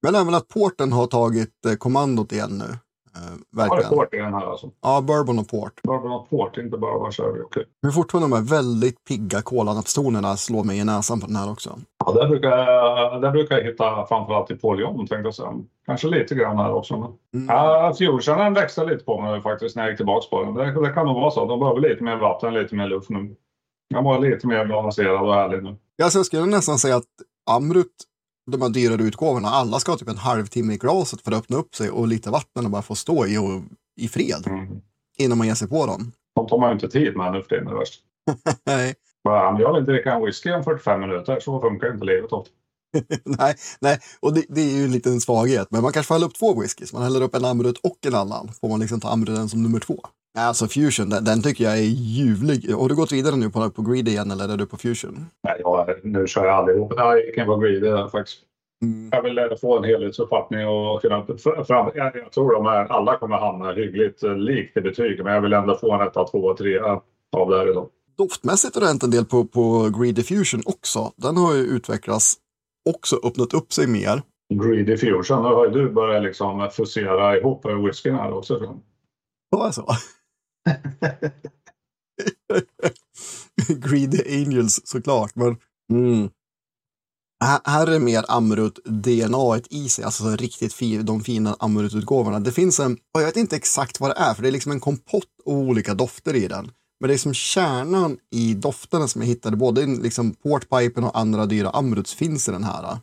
men 0.03 0.15
även 0.15 0.35
att 0.35 0.49
porten 0.49 0.93
har 0.93 1.07
tagit 1.07 1.67
eh, 1.67 1.75
kommandot 1.75 2.33
igen 2.33 2.59
nu. 2.59 2.79
Eh, 3.17 3.21
verkligen. 3.51 3.85
Ja, 3.91 3.97
port 3.97 4.15
igen 4.15 4.35
här 4.35 4.51
alltså? 4.51 4.71
Ja, 4.81 5.01
bourbon 5.01 5.39
och 5.39 5.49
port. 5.49 5.83
Bourbon 5.83 6.13
och 6.13 6.31
port, 6.31 6.57
inte 6.57 6.77
kör 7.11 7.33
vi. 7.33 7.41
Okej. 7.41 7.65
Men 7.83 7.93
fortfarande 7.93 8.29
de 8.29 8.37
här 8.37 8.57
väldigt 8.57 9.05
pigga 9.05 9.43
kolanapstonerna 9.43 10.37
slår 10.37 10.65
mig 10.65 10.79
i 10.79 10.85
näsan 10.85 11.21
på 11.21 11.27
den 11.27 11.37
här 11.37 11.53
också. 11.53 11.79
Ja, 12.05 12.13
det 12.13 12.29
brukar, 12.29 13.21
det 13.21 13.31
brukar 13.31 13.57
jag 13.59 13.65
hitta 13.65 14.07
framförallt 14.07 14.51
i 14.51 14.55
Paul 14.55 14.81
John, 14.81 14.97
tänkte 14.97 15.17
jag 15.17 15.35
säga. 15.35 15.55
Kanske 15.87 16.09
lite 16.09 16.35
grann 16.35 16.59
här 16.59 16.73
också. 16.73 16.97
Men... 16.97 17.43
Mm. 17.43 17.57
Ja, 17.57 17.95
Fusionen 17.99 18.55
växte 18.55 18.85
lite 18.85 19.05
på 19.05 19.21
mig 19.21 19.43
faktiskt 19.43 19.77
när 19.77 19.83
jag 19.83 19.91
gick 19.91 19.97
tillbaka 19.97 20.27
på 20.31 20.45
den. 20.45 20.55
Det, 20.55 20.87
det 20.87 20.93
kan 20.93 21.07
nog 21.07 21.15
vara 21.15 21.31
så. 21.31 21.47
De 21.47 21.61
behöver 21.61 21.81
lite 21.81 22.05
mer 22.05 22.17
vatten, 22.17 22.55
lite 22.55 22.75
mer 22.75 22.87
luft 22.87 23.11
nu. 23.11 23.37
Den 23.91 24.05
var 24.05 24.19
lite 24.19 24.47
mer 24.47 24.67
balanserad 24.67 25.29
och 25.29 25.35
härlig 25.35 25.63
nu. 25.63 25.77
Ja, 25.97 26.11
så 26.11 26.19
jag 26.19 26.27
skulle 26.27 26.47
nästan 26.47 26.79
säga 26.79 26.97
att 26.97 27.05
Amrut 27.51 27.95
de 28.51 28.63
här 28.63 28.69
dyrare 28.69 29.03
utgåvorna, 29.03 29.49
alla 29.49 29.79
ska 29.79 29.93
ha 29.93 29.99
typ 29.99 30.09
en 30.09 30.17
halvtimme 30.17 30.75
i 30.75 30.77
glaset 30.77 31.21
för 31.21 31.33
att 31.33 31.39
öppna 31.39 31.57
upp 31.57 31.75
sig 31.75 31.91
och 31.91 32.09
lite 32.09 32.31
vatten 32.31 32.65
och 32.65 32.71
bara 32.71 32.83
få 32.83 32.95
stå 32.95 33.27
i, 33.27 33.39
och, 33.39 33.63
i 34.01 34.09
fred 34.09 34.47
mm. 34.47 34.81
innan 35.19 35.39
man 35.39 35.47
ger 35.47 35.55
sig 35.55 35.69
på 35.69 35.87
dem. 35.87 36.13
De 36.35 36.47
tar 36.47 36.59
man 36.59 36.69
ju 36.69 36.75
inte 36.75 36.89
tid 36.89 37.17
med 37.17 37.33
nu 37.33 37.43
för 37.43 37.49
tiden 37.49 37.69
nej. 38.67 38.95
Jag 39.25 39.73
vill 39.73 39.81
inte 39.81 39.93
dricka 39.93 40.13
en 40.13 40.25
whisky 40.25 40.53
om 40.53 40.65
45 40.65 41.01
minuter, 41.01 41.41
så 41.41 41.61
funkar 41.61 41.93
inte 41.93 42.05
livet 42.05 42.33
åt. 42.33 42.49
nej, 43.25 43.55
nej, 43.81 43.99
och 44.21 44.35
det, 44.35 44.45
det, 44.49 44.61
är 44.61 44.77
ju 44.77 44.85
en 44.85 44.93
liten 44.93 45.21
svaghet. 45.21 45.69
Men 45.71 45.83
man 45.83 45.93
kanske 45.93 46.09
får 46.09 46.15
hälla 46.15 46.27
upp 46.27 46.35
två 46.35 46.61
whiskys. 46.61 46.93
Man 46.93 47.03
häller 47.03 47.23
upp 47.23 47.35
en 47.35 47.45
Amrut 47.45 47.79
och 47.79 48.07
en 48.07 48.15
annan. 48.15 48.49
Får 48.61 48.69
man 48.69 48.81
liksom 48.81 49.01
ta 49.01 49.09
Amruten 49.09 49.49
som 49.49 49.63
nummer 49.63 49.81
två. 49.81 50.01
Alltså 50.39 50.67
Fusion, 50.67 51.09
den, 51.09 51.25
den, 51.25 51.43
tycker 51.43 51.65
jag 51.65 51.79
är 51.79 51.83
ljuvlig. 51.83 52.71
Har 52.73 52.89
du 52.89 52.95
gått 52.95 53.13
vidare 53.13 53.37
nu 53.37 53.51
på, 53.51 53.71
på 53.71 53.83
Greedy 53.83 54.11
igen 54.11 54.31
eller 54.31 54.49
är 54.49 54.57
du 54.57 54.67
på 54.67 54.77
Fusion? 54.77 55.27
Nej, 55.43 55.57
jag, 55.59 56.01
nu 56.03 56.27
kör 56.27 56.45
jag 56.45 56.55
allihop. 56.55 56.93
Jag 56.97 57.27
gick 57.27 57.37
in 57.37 57.47
på 57.47 57.57
Greedy 57.57 58.11
faktiskt. 58.13 58.39
Mm. 58.83 59.11
Jag 59.13 59.23
vill 59.23 59.59
få 59.61 59.79
en 59.79 59.85
helhetsuppfattning 59.85 60.69
och 60.69 61.03
kunna 61.03 61.27
fram, 61.65 61.91
jag, 61.95 62.17
jag 62.17 62.33
tror 62.33 62.55
de 62.55 62.67
här, 62.67 62.85
alla 62.85 63.19
kommer 63.19 63.37
hamna 63.37 63.73
hyggligt 63.73 64.23
eh, 64.23 64.37
likt 64.37 64.77
i 64.77 64.81
betyg, 64.81 65.25
men 65.25 65.35
jag 65.35 65.41
vill 65.41 65.53
ändå 65.53 65.77
få 65.77 65.93
en 65.95 66.01
etta, 66.01 66.25
två, 66.25 66.57
tre 66.57 66.79
av 67.37 67.51
det 67.51 67.59
här 67.59 67.71
idag. 67.71 67.89
Doftmässigt 68.19 68.75
har 68.75 68.81
det 68.81 68.89
hänt 68.89 69.03
en 69.03 69.11
del 69.11 69.25
på, 69.25 69.45
på 69.45 69.91
Greedy 69.99 70.23
Fusion 70.23 70.63
också. 70.67 71.13
Den 71.17 71.37
har 71.37 71.55
ju 71.55 71.61
utvecklats, 71.61 72.35
också 72.91 73.17
öppnat 73.25 73.55
upp 73.55 73.73
sig 73.73 73.87
mer. 73.87 74.23
Greedy 74.55 74.97
Fusion, 74.97 75.43
då 75.43 75.49
har 75.49 75.67
ju 75.67 75.71
du 75.71 75.91
börjat 75.91 76.23
liksom 76.23 76.71
fusera 76.73 77.37
ihop 77.37 77.67
whiskyn 77.67 78.15
här 78.15 78.33
också. 78.33 78.79
Ja, 79.51 79.73
så. 79.73 79.87
Greedy 83.69 84.45
Angels 84.45 84.81
såklart, 84.85 85.35
men 85.35 85.57
mm. 85.93 86.31
här 87.65 87.87
är 87.87 87.99
mer 87.99 88.25
Amrut 88.29 88.79
DNA 88.85 89.61
i 89.71 89.89
sig, 89.89 90.05
alltså 90.05 90.37
riktigt 90.37 90.73
fi, 90.73 91.03
de 91.03 91.21
fina 91.21 91.57
Amrut-utgåvorna. 91.59 92.41
Det 92.41 92.53
finns 92.53 92.81
en, 92.81 92.93
och 92.93 93.21
jag 93.21 93.27
vet 93.27 93.37
inte 93.37 93.57
exakt 93.57 94.01
vad 94.01 94.11
det 94.11 94.21
är, 94.21 94.35
för 94.35 94.43
det 94.43 94.49
är 94.49 94.53
liksom 94.53 94.73
en 94.73 94.81
kompott 94.81 95.29
av 95.47 95.53
olika 95.53 95.95
dofter 95.95 96.37
i 96.37 96.49
den. 96.49 96.71
Men 97.01 97.09
det 97.09 97.15
är 97.15 97.19
som 97.19 97.35
kärnan 97.35 98.19
i 98.31 98.55
dofterna 98.55 99.09
som 99.09 99.21
jag 99.21 99.29
hittade, 99.29 99.57
både 99.57 99.87
liksom 99.87 100.35
Portpipen 100.35 101.05
och 101.05 101.19
andra 101.19 101.47
dyra 101.47 101.71
Amruts 101.71 102.15
finns 102.15 102.49
i 102.49 102.53
den 102.53 102.65
här. 102.65 102.99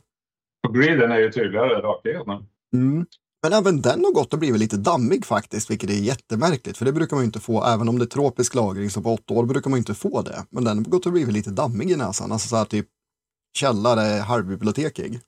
Och 0.67 0.75
griden 0.75 1.11
är 1.11 1.19
ju 1.19 1.31
tydligare 1.31 1.81
rakt 1.81 2.05
igenom. 2.05 2.47
Mm. 2.73 3.05
Men 3.43 3.53
även 3.53 3.81
den 3.81 4.05
har 4.05 4.11
gått 4.11 4.33
och 4.33 4.39
blivit 4.39 4.59
lite 4.59 4.77
dammig 4.77 5.25
faktiskt, 5.25 5.71
vilket 5.71 5.89
är 5.89 5.93
jättemärkligt. 5.93 6.77
För 6.77 6.85
det 6.85 6.91
brukar 6.91 7.15
man 7.15 7.23
ju 7.23 7.25
inte 7.25 7.39
få, 7.39 7.63
även 7.63 7.89
om 7.89 7.99
det 7.99 8.05
är 8.05 8.07
tropisk 8.07 8.55
lagring, 8.55 8.89
så 8.89 9.01
på 9.01 9.13
åtta 9.13 9.33
år 9.33 9.45
brukar 9.45 9.69
man 9.69 9.77
inte 9.77 9.93
få 9.93 10.21
det. 10.21 10.45
Men 10.49 10.63
den 10.63 10.77
har 10.77 10.85
gått 10.85 11.05
och 11.05 11.11
blivit 11.11 11.33
lite 11.33 11.49
dammig 11.49 11.91
i 11.91 11.95
näsan, 11.95 12.31
alltså 12.31 12.47
så 12.47 12.55
här 12.55 12.65
typ 12.65 12.87
källare 13.57 14.21
halvbibliotekig. 14.21 15.19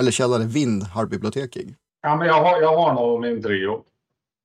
Eller 0.00 0.10
källare 0.10 0.44
vind 0.44 0.82
halvbibliotekig. 0.82 1.74
Ja, 2.02 2.16
men 2.16 2.26
jag 2.26 2.44
har, 2.44 2.60
jag 2.60 2.76
har 2.76 2.94
nog 2.94 3.20
min 3.20 3.42
trio. 3.42 3.82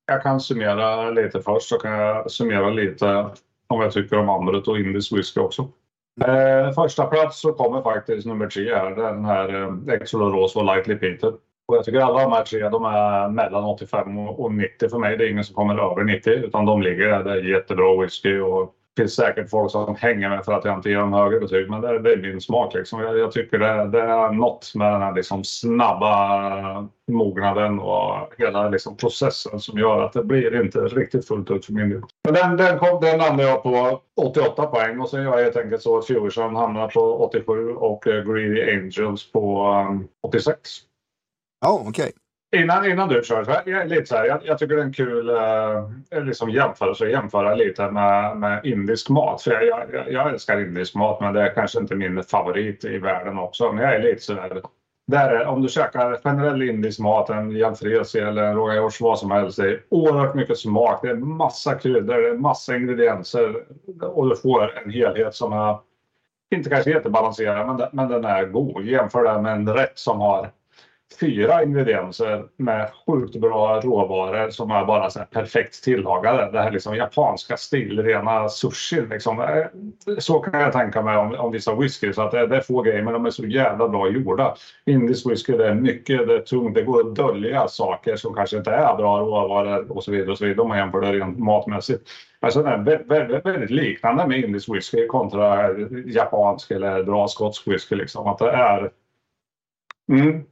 Jag 0.06 0.22
kan 0.22 0.40
summera 0.40 1.10
lite 1.10 1.42
först, 1.42 1.68
så 1.68 1.78
kan 1.78 1.92
jag 1.92 2.30
summera 2.30 2.70
lite 2.70 3.06
om 3.68 3.80
jag 3.80 3.92
tycker 3.92 4.18
om 4.18 4.28
Amrut 4.28 4.68
och 4.68 4.78
indisk 4.78 5.12
whisky 5.12 5.40
också. 5.40 5.68
Eh, 6.20 6.72
första 6.74 7.06
plats 7.06 7.40
så 7.40 7.52
kommer 7.52 7.82
faktiskt 7.82 8.26
nummer 8.26 8.46
tre 8.46 8.74
här, 8.74 8.90
den 8.90 9.24
här 9.24 9.62
eh, 9.62 9.94
Exolorose 9.94 10.58
och 10.58 10.64
Lightly 10.64 10.94
Peter. 10.94 11.32
Och 11.68 11.76
jag 11.76 11.84
tycker 11.84 12.00
alla 12.00 12.22
de 12.22 12.32
här 12.32 12.44
tre 12.44 12.68
de 12.68 12.84
är 12.84 13.28
mellan 13.28 13.64
85 13.64 14.18
och 14.18 14.52
90 14.54 14.88
för 14.88 14.98
mig. 14.98 15.16
Det 15.16 15.24
är 15.24 15.30
ingen 15.30 15.44
som 15.44 15.54
kommer 15.54 15.92
över 15.92 16.04
90 16.04 16.32
utan 16.32 16.66
de 16.66 16.82
ligger 16.82 17.06
där. 17.06 17.24
Det 17.24 17.30
är 17.30 17.42
jättebra 17.42 18.02
whisky 18.02 18.40
och 18.40 18.74
det 18.94 19.02
finns 19.02 19.14
säkert 19.14 19.50
folk 19.50 19.70
som 19.70 19.96
hänger 19.96 20.28
med 20.28 20.44
för 20.44 20.52
att 20.52 20.64
jag 20.64 20.74
inte 20.74 20.90
ger 20.90 20.98
dem 20.98 21.12
högre 21.12 21.40
betyg. 21.40 21.70
Men 21.70 21.80
det, 21.80 21.98
det 21.98 22.12
är 22.12 22.16
min 22.16 22.40
smak. 22.40 22.74
Liksom. 22.74 23.00
Jag, 23.00 23.18
jag 23.18 23.32
tycker 23.32 23.58
det, 23.58 23.88
det, 23.88 24.00
är 24.00 24.32
något 24.32 24.72
med 24.74 24.92
den 24.92 25.02
här 25.02 25.14
liksom 25.14 25.44
snabba 25.44 26.88
mognaden 27.10 27.78
och 27.78 28.34
hela 28.38 28.68
liksom 28.68 28.96
processen 28.96 29.60
som 29.60 29.78
gör 29.78 30.02
att 30.02 30.12
det 30.12 30.24
blir 30.24 30.62
inte 30.62 30.78
riktigt 30.78 31.28
fullt 31.28 31.50
ut 31.50 31.66
för 31.66 31.72
min 31.72 31.90
del. 31.90 32.02
Men 32.24 32.34
den, 32.34 32.56
den, 32.56 32.78
kom, 32.78 33.00
den 33.00 33.18
landade 33.18 33.48
jag 33.48 33.62
på 33.62 34.00
88 34.16 34.66
poäng 34.66 35.00
och 35.00 35.08
sen 35.08 35.22
gör 35.22 35.36
jag 35.36 35.44
helt 35.44 35.56
enkelt 35.56 35.82
så 35.82 35.98
att 35.98 36.06
Fusion 36.06 36.56
hamnar 36.56 36.88
på 36.88 37.00
87 37.00 37.74
och 37.74 38.06
eh, 38.06 38.24
Greedy 38.24 38.76
Angels 38.76 39.32
på 39.32 39.72
eh, 40.22 40.28
86. 40.28 40.87
Ja, 41.60 41.72
oh, 41.72 41.88
okej. 41.88 42.02
Okay. 42.02 42.12
Innan, 42.62 42.90
innan 42.90 43.08
du 43.08 43.22
kör, 43.24 43.44
så 43.44 43.54
jag, 43.66 43.88
lite 43.88 44.06
så 44.06 44.16
här, 44.16 44.24
jag, 44.24 44.40
jag 44.44 44.58
tycker 44.58 44.74
det 44.74 44.82
är 44.82 44.86
en 44.86 44.92
kul 44.92 45.28
eh, 45.28 46.18
eh 46.18 46.24
liksom 46.24 46.50
jämförelse 46.50 47.04
att 47.04 47.10
jämföra 47.10 47.54
lite 47.54 47.90
med, 47.90 48.36
med 48.36 48.64
indisk 48.64 49.08
mat. 49.08 49.42
För 49.42 49.50
jag, 49.50 49.84
jag, 49.92 50.12
jag, 50.12 50.30
älskar 50.30 50.60
indisk 50.60 50.94
mat 50.94 51.20
men 51.20 51.34
det 51.34 51.42
är 51.42 51.54
kanske 51.54 51.78
inte 51.78 51.94
min 51.94 52.22
favorit 52.22 52.84
i 52.84 52.98
världen 52.98 53.38
också. 53.38 53.72
Men 53.72 53.84
jag 53.84 53.94
är 53.94 54.02
lite 54.02 54.22
så 54.22 54.34
här, 54.34 54.62
där 55.06 55.46
om 55.46 55.62
du 55.62 55.68
käkar 55.68 56.20
generell 56.24 56.62
indisk 56.62 57.00
mat, 57.00 57.30
en 57.30 57.50
jalfrezi 57.50 58.18
eller 58.18 58.42
en 58.42 58.56
rogajosh, 58.56 59.02
vad 59.02 59.18
som 59.18 59.30
helst. 59.30 59.56
Det 59.56 59.70
är 59.70 59.80
oerhört 59.88 60.34
mycket 60.34 60.58
smak, 60.58 61.02
det 61.02 61.08
är 61.08 61.14
massa 61.14 61.74
kryddor, 61.74 62.22
det 62.22 62.28
är 62.28 62.34
massa 62.34 62.76
ingredienser 62.76 63.64
och 64.00 64.28
du 64.28 64.36
får 64.36 64.78
en 64.84 64.90
helhet 64.90 65.34
som 65.34 65.52
är 65.52 65.76
inte 66.54 66.70
kanske 66.70 66.90
jättebalanserad, 66.90 67.66
men, 67.66 67.88
men 67.92 68.08
den 68.08 68.24
är 68.24 68.44
god. 68.44 68.84
Jämför 68.84 69.24
det 69.24 69.42
med 69.42 69.52
en 69.52 69.74
rätt 69.74 69.98
som 69.98 70.20
har 70.20 70.50
fyra 71.20 71.62
ingredienser 71.62 72.44
med 72.56 72.90
sjukt 73.06 73.36
bra 73.36 73.80
råvaror 73.80 74.50
som 74.50 74.70
är 74.70 74.84
bara 74.84 75.10
så 75.10 75.20
perfekt 75.30 75.84
tillagade. 75.84 76.50
Det 76.52 76.60
här 76.60 76.70
liksom 76.70 76.96
japanska 76.96 77.56
stilrena 77.56 78.48
sushin. 78.48 79.08
Liksom. 79.08 79.40
Eh, 79.40 79.66
så 80.18 80.38
kan 80.38 80.60
jag 80.60 80.72
tänka 80.72 81.02
mig 81.02 81.16
om, 81.16 81.34
om 81.34 81.52
vissa 81.52 81.74
whisky. 81.74 82.12
Så 82.12 82.22
att 82.22 82.30
det, 82.30 82.46
det, 82.46 82.56
är 82.56 82.60
få 82.60 82.82
grejer 82.82 83.02
men 83.02 83.12
de 83.12 83.26
är 83.26 83.30
så 83.30 83.46
jävla 83.46 83.88
bra 83.88 84.10
gjorda. 84.10 84.54
Indisk 84.86 85.30
whisky 85.30 85.52
det 85.52 85.68
är 85.68 85.74
mycket, 85.74 86.28
det 86.28 86.34
är 86.34 86.40
tungt, 86.40 86.74
det 86.74 86.82
går 86.82 87.00
att 87.00 87.14
dölja 87.14 87.68
saker 87.68 88.16
som 88.16 88.34
kanske 88.34 88.56
inte 88.56 88.70
är 88.70 88.96
bra 88.96 89.18
råvaror 89.18 89.92
och 89.92 90.04
så 90.04 90.10
vidare. 90.10 90.30
Och 90.30 90.38
så 90.38 90.44
vidare 90.44 90.62
om 90.62 90.68
man 90.68 90.78
jämför 90.78 91.00
det 91.00 91.12
rent 91.12 91.38
matmässigt. 91.38 92.08
Alltså 92.40 92.62
det 92.62 92.70
är 92.70 93.04
väldigt, 93.04 93.46
väldigt 93.46 93.70
liknande 93.70 94.26
med 94.26 94.38
indisk 94.38 94.68
whisky 94.74 95.06
kontra 95.06 95.78
japansk 96.06 96.70
eller 96.70 97.02
bra 97.02 97.28
skotsk 97.28 97.68
whisky. 97.68 97.96
Liksom. 97.96 98.26
Att 98.26 98.38
det 98.38 98.50
är... 98.50 98.90
Mm. 100.12 100.44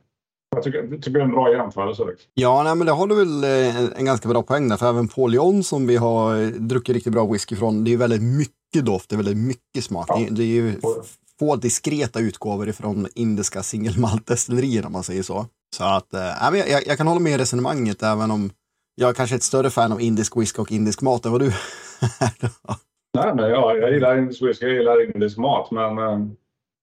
Jag 0.56 0.64
tycker, 0.64 0.78
jag 0.78 1.02
tycker 1.02 1.10
det 1.10 1.20
är 1.20 1.24
en 1.24 1.30
bra 1.30 1.52
jämförelse. 1.52 2.04
Ja, 2.34 2.62
nej, 2.62 2.74
men 2.74 2.86
det 2.86 2.92
har 2.92 3.06
du 3.06 3.14
väl 3.14 3.44
eh, 3.44 3.98
en 3.98 4.04
ganska 4.04 4.28
bra 4.28 4.42
poäng 4.42 4.68
där. 4.68 4.76
För 4.76 4.88
även 4.88 5.08
Paul 5.08 5.34
John 5.34 5.62
som 5.62 5.86
vi 5.86 5.96
har 5.96 6.42
eh, 6.42 6.48
druckit 6.48 6.94
riktigt 6.94 7.12
bra 7.12 7.26
whisky 7.26 7.56
från, 7.56 7.84
det 7.84 7.92
är 7.92 7.96
väldigt 7.96 8.22
mycket 8.22 8.86
doft, 8.86 9.10
det 9.10 9.14
är 9.14 9.16
väldigt 9.16 9.36
mycket 9.36 9.84
smak. 9.84 10.06
Ja. 10.08 10.16
Det, 10.18 10.34
det, 10.34 10.42
är 10.42 10.46
ju 10.46 10.74
få 11.38 11.56
diskreta 11.56 12.20
utgåvor 12.20 12.68
ifrån 12.68 13.08
indiska 13.14 13.62
singelmaltdestillerier 13.62 14.86
om 14.86 14.92
man 14.92 15.02
säger 15.02 15.22
så. 15.22 15.46
Så 15.76 15.84
att, 15.84 16.14
äh, 16.14 16.58
jag, 16.58 16.86
jag 16.86 16.98
kan 16.98 17.06
hålla 17.06 17.20
med 17.20 17.32
i 17.32 17.38
resonemanget 17.38 18.02
även 18.02 18.30
om 18.30 18.50
jag 18.94 19.10
är 19.10 19.14
kanske 19.14 19.34
är 19.34 19.36
ett 19.36 19.42
större 19.42 19.70
fan 19.70 19.92
av 19.92 20.00
indisk 20.00 20.36
whisky 20.36 20.62
och 20.62 20.72
indisk 20.72 21.02
mat 21.02 21.26
än 21.26 21.32
vad 21.32 21.40
du 21.40 21.46
är. 22.20 22.50
Nej, 23.14 23.34
men 23.34 23.50
ja, 23.50 23.76
jag 23.76 23.92
gillar 23.92 24.18
indisk 24.18 24.42
whisky, 24.42 24.66
jag 24.66 24.74
gillar 24.74 25.14
indisk 25.14 25.38
mat, 25.38 25.70
men 25.70 26.36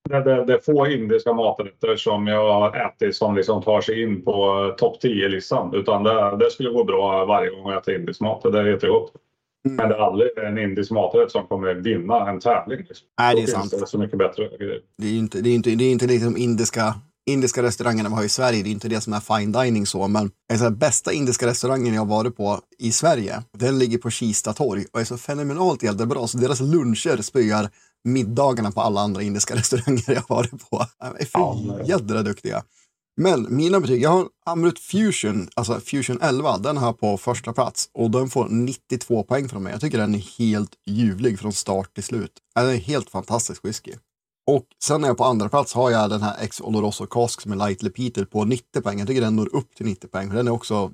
det, 0.10 0.46
det, 0.46 0.54
är 0.54 0.60
få 0.66 0.88
indiska 0.88 1.34
maträtter 1.34 1.96
som 1.96 2.28
jag 2.28 2.54
har 2.54 2.88
ätit 2.88 3.16
som 3.16 3.36
liksom 3.36 3.64
tar 3.64 3.82
sig 3.82 4.02
in 4.02 4.22
på 4.22 4.76
topp 4.78 5.04
10-listan. 5.04 5.74
Utan 5.74 6.04
det, 6.04 6.38
det, 6.38 6.52
skulle 6.52 6.70
gå 6.70 6.84
bra 6.84 7.26
varje 7.26 7.50
gång 7.50 7.72
jag 7.72 7.82
äter 7.82 7.96
indisk 7.96 8.22
mat. 8.22 8.44
Det 8.44 8.60
är 8.60 8.66
jättegott. 8.66 9.12
Mm. 9.66 9.76
Men 9.76 9.90
det 9.90 9.96
är 9.96 10.00
aldrig 10.00 10.30
en 10.38 10.58
indisk 10.58 10.92
maträtt 10.92 11.32
som 11.32 11.48
kommer 11.48 11.74
vinna 11.74 12.30
en 12.30 12.40
tävling. 12.40 12.78
Liksom. 12.78 13.08
Nej, 13.20 13.36
det 13.36 13.42
är 13.42 13.48
sant. 13.48 13.72
Det 13.80 13.88
så 13.88 13.98
mycket 13.98 14.18
bättre 14.18 14.50
Det 14.98 15.08
är 15.08 15.18
inte, 15.18 15.42
det 15.42 15.50
är 15.50 15.56
inte, 15.56 15.70
det 15.70 15.84
är 15.84 15.92
inte 15.92 16.08
liksom 16.08 16.38
indiska, 16.38 16.96
indiska 17.26 17.64
restaurangerna 17.64 18.10
vi 18.10 18.16
har 18.16 18.24
i 18.24 18.30
Sverige. 18.30 18.64
Det 18.64 18.70
är 18.70 18.72
inte 18.72 18.88
det 18.88 19.02
som 19.02 19.14
är 19.14 19.38
fine 19.38 19.52
dining 19.52 19.86
så. 19.86 20.08
Men 20.08 20.32
den 20.60 20.78
bästa 20.78 21.14
indiska 21.14 21.48
restaurangen 21.48 21.94
jag 21.94 22.02
har 22.02 22.18
varit 22.18 22.38
på 22.38 22.60
i 22.80 22.92
Sverige, 22.92 23.44
den 23.58 23.80
ligger 23.80 23.98
på 23.98 24.10
Kista 24.10 24.54
torg 24.54 24.86
och 24.94 25.00
är 25.00 25.06
så 25.06 25.18
fenomenalt 25.18 25.84
jävla 25.84 26.06
bra. 26.06 26.28
Så 26.28 26.38
deras 26.38 26.62
luncher 26.62 27.22
spöar 27.22 27.70
middagarna 28.04 28.72
på 28.72 28.82
alla 28.82 29.02
andra 29.02 29.22
indiska 29.22 29.56
restauranger 29.60 30.14
jag 30.14 30.24
varit 30.30 30.70
på. 30.70 30.86
De 31.00 31.16
är 31.20 31.26
för 31.26 31.90
jädra 31.90 32.24
duktiga. 32.24 32.64
Men 33.16 33.56
mina 33.56 33.80
betyg, 33.80 34.02
jag 34.02 34.10
har 34.10 34.28
Amrut 34.46 34.80
Fusion, 34.80 35.50
alltså 35.56 35.80
Fusion 35.80 36.22
11, 36.22 36.58
den 36.58 36.78
har 36.78 36.94
på 36.94 37.18
första 37.18 37.54
plats 37.54 37.90
och 37.94 38.12
den 38.12 38.30
får 38.30 38.48
92 38.50 39.24
poäng 39.24 39.50
från 39.50 39.64
mig. 39.64 39.72
Jag 39.72 39.82
tycker 39.82 39.98
den 39.98 40.16
är 40.16 40.40
helt 40.40 40.72
ljuvlig 40.86 41.40
från 41.40 41.54
start 41.54 41.94
till 41.94 42.04
slut. 42.04 42.32
Den 42.56 42.70
är 42.70 42.76
helt 42.76 43.10
fantastisk 43.10 43.66
whisky. 43.66 43.94
Och 44.52 44.66
sen 44.84 45.02
när 45.02 45.08
jag 45.08 45.18
på 45.18 45.24
andra 45.24 45.50
plats 45.50 45.74
har 45.74 45.92
jag 45.92 46.10
den 46.10 46.22
här 46.22 46.36
Ex 46.42 46.62
Oloroso 46.62 47.06
Cask 47.06 47.42
som 47.42 47.52
är 47.52 47.56
lightly 47.56 47.90
peated 47.90 48.30
på 48.32 48.46
90 48.46 48.82
poäng. 48.82 49.00
Jag 49.00 49.08
tycker 49.08 49.22
den 49.22 49.36
når 49.36 49.56
upp 49.56 49.76
till 49.76 49.86
90 49.86 50.08
poäng. 50.08 50.30
Den 50.30 50.48
är 50.48 50.52
också 50.52 50.92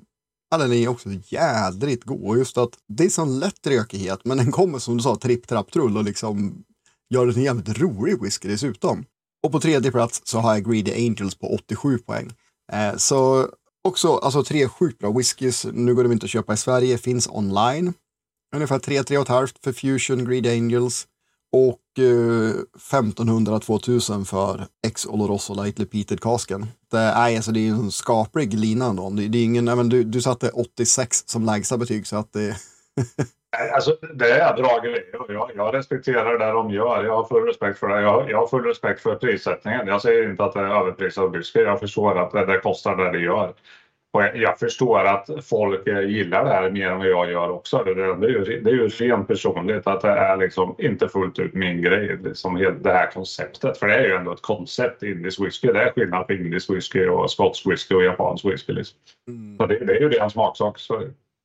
Ja, 0.50 0.58
den 0.58 0.72
är 0.72 0.88
också 0.88 1.08
jädrigt 1.28 2.04
god. 2.04 2.38
Just 2.38 2.58
att 2.58 2.78
det 2.88 3.04
är 3.04 3.08
sån 3.08 3.38
lätt 3.38 3.66
rökighet, 3.66 4.20
men 4.24 4.38
den 4.38 4.52
kommer 4.52 4.78
som 4.78 4.96
du 4.96 5.02
sa, 5.02 5.16
tripp, 5.16 5.48
trapp, 5.48 5.72
trull 5.72 5.96
och 5.96 6.04
liksom 6.04 6.64
gör 7.10 7.26
det 7.26 7.32
till 7.32 7.40
en 7.40 7.56
jävligt 7.56 7.78
rolig 7.78 8.22
whisky 8.22 8.48
dessutom. 8.48 9.04
Och 9.42 9.52
på 9.52 9.60
tredje 9.60 9.90
plats 9.90 10.22
så 10.24 10.38
har 10.38 10.54
jag 10.54 10.64
Greedy 10.64 11.06
Angels 11.06 11.34
på 11.34 11.54
87 11.54 11.98
poäng. 11.98 12.32
Eh, 12.72 12.96
så 12.96 13.48
också 13.84 14.16
alltså 14.16 14.44
tre 14.44 14.68
sjukt 14.68 14.98
bra 14.98 15.10
whiskys. 15.10 15.66
Nu 15.72 15.94
går 15.94 16.02
de 16.02 16.12
inte 16.12 16.24
att 16.24 16.30
köpa 16.30 16.52
i 16.52 16.56
Sverige, 16.56 16.98
finns 16.98 17.28
online. 17.28 17.94
Ungefär 18.54 18.78
3-3,5 18.78 19.54
för 19.64 19.72
Fusion 19.72 20.24
Greedy 20.24 20.50
Angels 20.50 21.06
och 21.52 21.98
eh, 21.98 22.54
1500-2000 22.90 24.24
för 24.24 24.66
X 24.86 25.06
Oloroso 25.06 25.62
Lightly 25.62 25.86
Peated 25.86 26.20
Casken. 26.20 26.66
Det 26.90 26.98
är, 26.98 27.36
alltså, 27.36 27.52
det 27.52 27.60
är 27.60 27.72
en 27.72 27.92
skaplig 27.92 28.54
lina 28.54 28.86
ändå. 28.86 29.10
Det, 29.10 29.28
det 29.28 29.38
är 29.38 29.44
ingen, 29.44 29.64
men 29.64 29.88
du, 29.88 30.04
du 30.04 30.22
satte 30.22 30.50
86 30.50 31.24
som 31.26 31.44
lägsta 31.44 31.78
betyg 31.78 32.06
så 32.06 32.16
att 32.16 32.32
det 32.32 32.56
Alltså, 33.58 33.96
det 34.14 34.30
är 34.30 34.56
bra 34.56 34.80
grejer 34.84 35.04
jag, 35.28 35.50
jag 35.54 35.74
respekterar 35.74 36.38
det 36.38 36.50
de 36.50 36.70
gör. 36.70 37.04
Jag 37.04 37.16
har 37.16 37.24
full 37.24 37.46
respekt 37.46 37.78
för 37.78 37.88
det. 37.88 38.00
Jag, 38.00 38.30
jag 38.30 38.38
har 38.38 38.46
full 38.46 38.64
respekt 38.64 39.00
för 39.00 39.14
prissättningen. 39.14 39.86
Jag 39.86 40.02
säger 40.02 40.30
inte 40.30 40.44
att 40.44 40.52
det 40.52 40.60
är 40.60 40.80
överprisat 40.80 41.34
whisky. 41.34 41.60
Jag 41.60 41.80
förstår 41.80 42.18
att 42.18 42.30
det, 42.30 42.46
det 42.46 42.58
kostar 42.58 42.96
det 42.96 43.12
det 43.12 43.18
gör. 43.18 43.54
Och 44.12 44.22
jag, 44.22 44.36
jag, 44.36 44.58
förstår 44.58 45.04
att 45.04 45.28
folk 45.42 45.86
gillar 45.86 46.44
det 46.44 46.50
här 46.50 46.70
mer 46.70 46.90
än 46.90 46.98
vad 46.98 47.06
jag 47.06 47.30
gör 47.30 47.50
också. 47.50 47.82
Det, 47.84 47.94
det, 47.94 48.02
är, 48.02 48.28
ju, 48.28 48.60
det 48.60 48.70
är 48.70 48.74
ju 48.74 48.88
rent 48.88 49.28
personligt 49.28 49.86
att 49.86 50.00
det 50.00 50.10
är 50.10 50.36
liksom 50.36 50.74
inte 50.78 51.08
fullt 51.08 51.38
ut 51.38 51.54
min 51.54 51.82
grej. 51.82 52.18
Liksom 52.24 52.78
det 52.80 52.92
här 52.92 53.10
konceptet. 53.10 53.78
För 53.78 53.86
det 53.86 53.94
är 53.94 54.04
ju 54.04 54.14
ändå 54.14 54.32
ett 54.32 54.42
koncept, 54.42 55.02
indisk 55.02 55.40
whisky. 55.40 55.72
Det 55.72 55.82
är 55.82 55.92
skillnad 55.92 56.26
på 56.26 56.32
indisk 56.32 56.70
whisky 56.70 57.06
och 57.06 57.30
skotsk 57.30 57.66
whisky 57.66 57.94
och 57.94 58.04
japansk 58.04 58.44
whisky. 58.44 58.72
Liksom. 58.72 58.98
Mm. 59.28 59.56
Så 59.56 59.66
det, 59.66 59.84
det, 59.84 59.96
är 59.96 60.00
ju 60.00 60.08
ren 60.08 60.30
smaksak. 60.30 60.78
Så. 60.78 61.02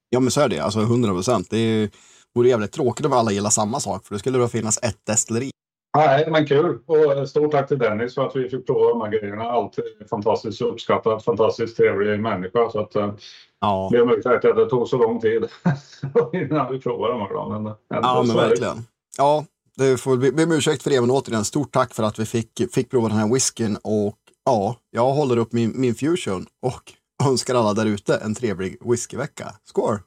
Ja 0.10 0.20
men 0.20 0.32
så 0.32 0.42
är 0.42 0.50
det, 0.50 0.60
alltså 0.60 0.80
100 0.80 1.14
procent. 1.14 1.48
Det 1.50 1.90
vore 2.36 2.50
jävligt 2.50 2.72
tråkigt 2.72 3.06
om 3.06 3.14
alla 3.14 3.32
gillar 3.32 3.50
samma 3.50 3.80
sak, 3.80 4.06
för 4.06 4.16
då 4.16 4.20
skulle 4.20 4.38
det 4.38 4.50
finnas 4.50 4.80
ett 4.84 5.06
destilleri. 5.06 5.52
Nej, 5.98 6.28
men 6.32 6.48
kul. 6.48 6.80
Och 6.86 7.30
stort 7.30 7.52
tack 7.52 7.68
till 7.68 7.78
Dennis 7.78 8.16
för 8.16 8.26
att 8.28 8.36
vi 8.36 8.50
fick 8.50 8.66
prova 8.66 8.90
de 8.90 9.02
här 9.02 9.20
grejerna. 9.20 9.44
Alltid 9.44 9.84
fantastiskt 10.10 10.62
uppskattat, 10.62 11.24
fantastiskt 11.24 11.78
trevlig 11.78 12.20
människa. 12.20 12.70
Så 12.70 12.80
att, 12.80 12.96
eh, 12.96 13.14
ja. 13.60 13.90
Det 13.92 13.98
är 13.98 14.06
möjligt 14.06 14.26
att 14.26 14.42
det 14.42 14.70
tog 14.70 14.88
så 14.88 14.98
lång 14.98 15.20
tid 15.22 15.46
innan 16.34 16.72
vi 16.72 16.80
provade 16.80 17.14
de 17.14 17.22
här. 17.22 17.60
Men, 17.60 17.74
ja, 17.90 18.24
men 18.28 18.36
verkligen. 18.36 18.86
Ja, 19.18 19.46
det 19.78 19.98
får 19.98 20.18
be 20.18 20.44
om 20.44 20.52
ursäkt 20.52 20.84
för 20.84 20.90
det, 20.90 21.02
men 21.02 21.12
återigen 21.12 21.46
stort 21.46 21.72
tack 21.72 21.94
för 21.94 22.04
att 22.04 22.20
vi 22.20 22.26
fick, 22.26 22.74
fick 22.74 22.90
prova 22.90 23.08
den 23.08 23.18
här 23.18 23.34
whiskyn. 23.34 23.78
Och 23.84 24.18
ja, 24.46 24.76
jag 24.92 25.14
håller 25.14 25.38
upp 25.38 25.54
min, 25.54 25.82
min 25.82 25.96
fusion 25.96 26.46
och 26.62 26.94
önskar 27.24 27.56
alla 27.56 27.74
där 27.74 27.86
ute 27.86 28.16
en 28.16 28.36
trevlig 28.36 28.78
whiskyvecka. 28.82 29.56
Score! 29.64 30.00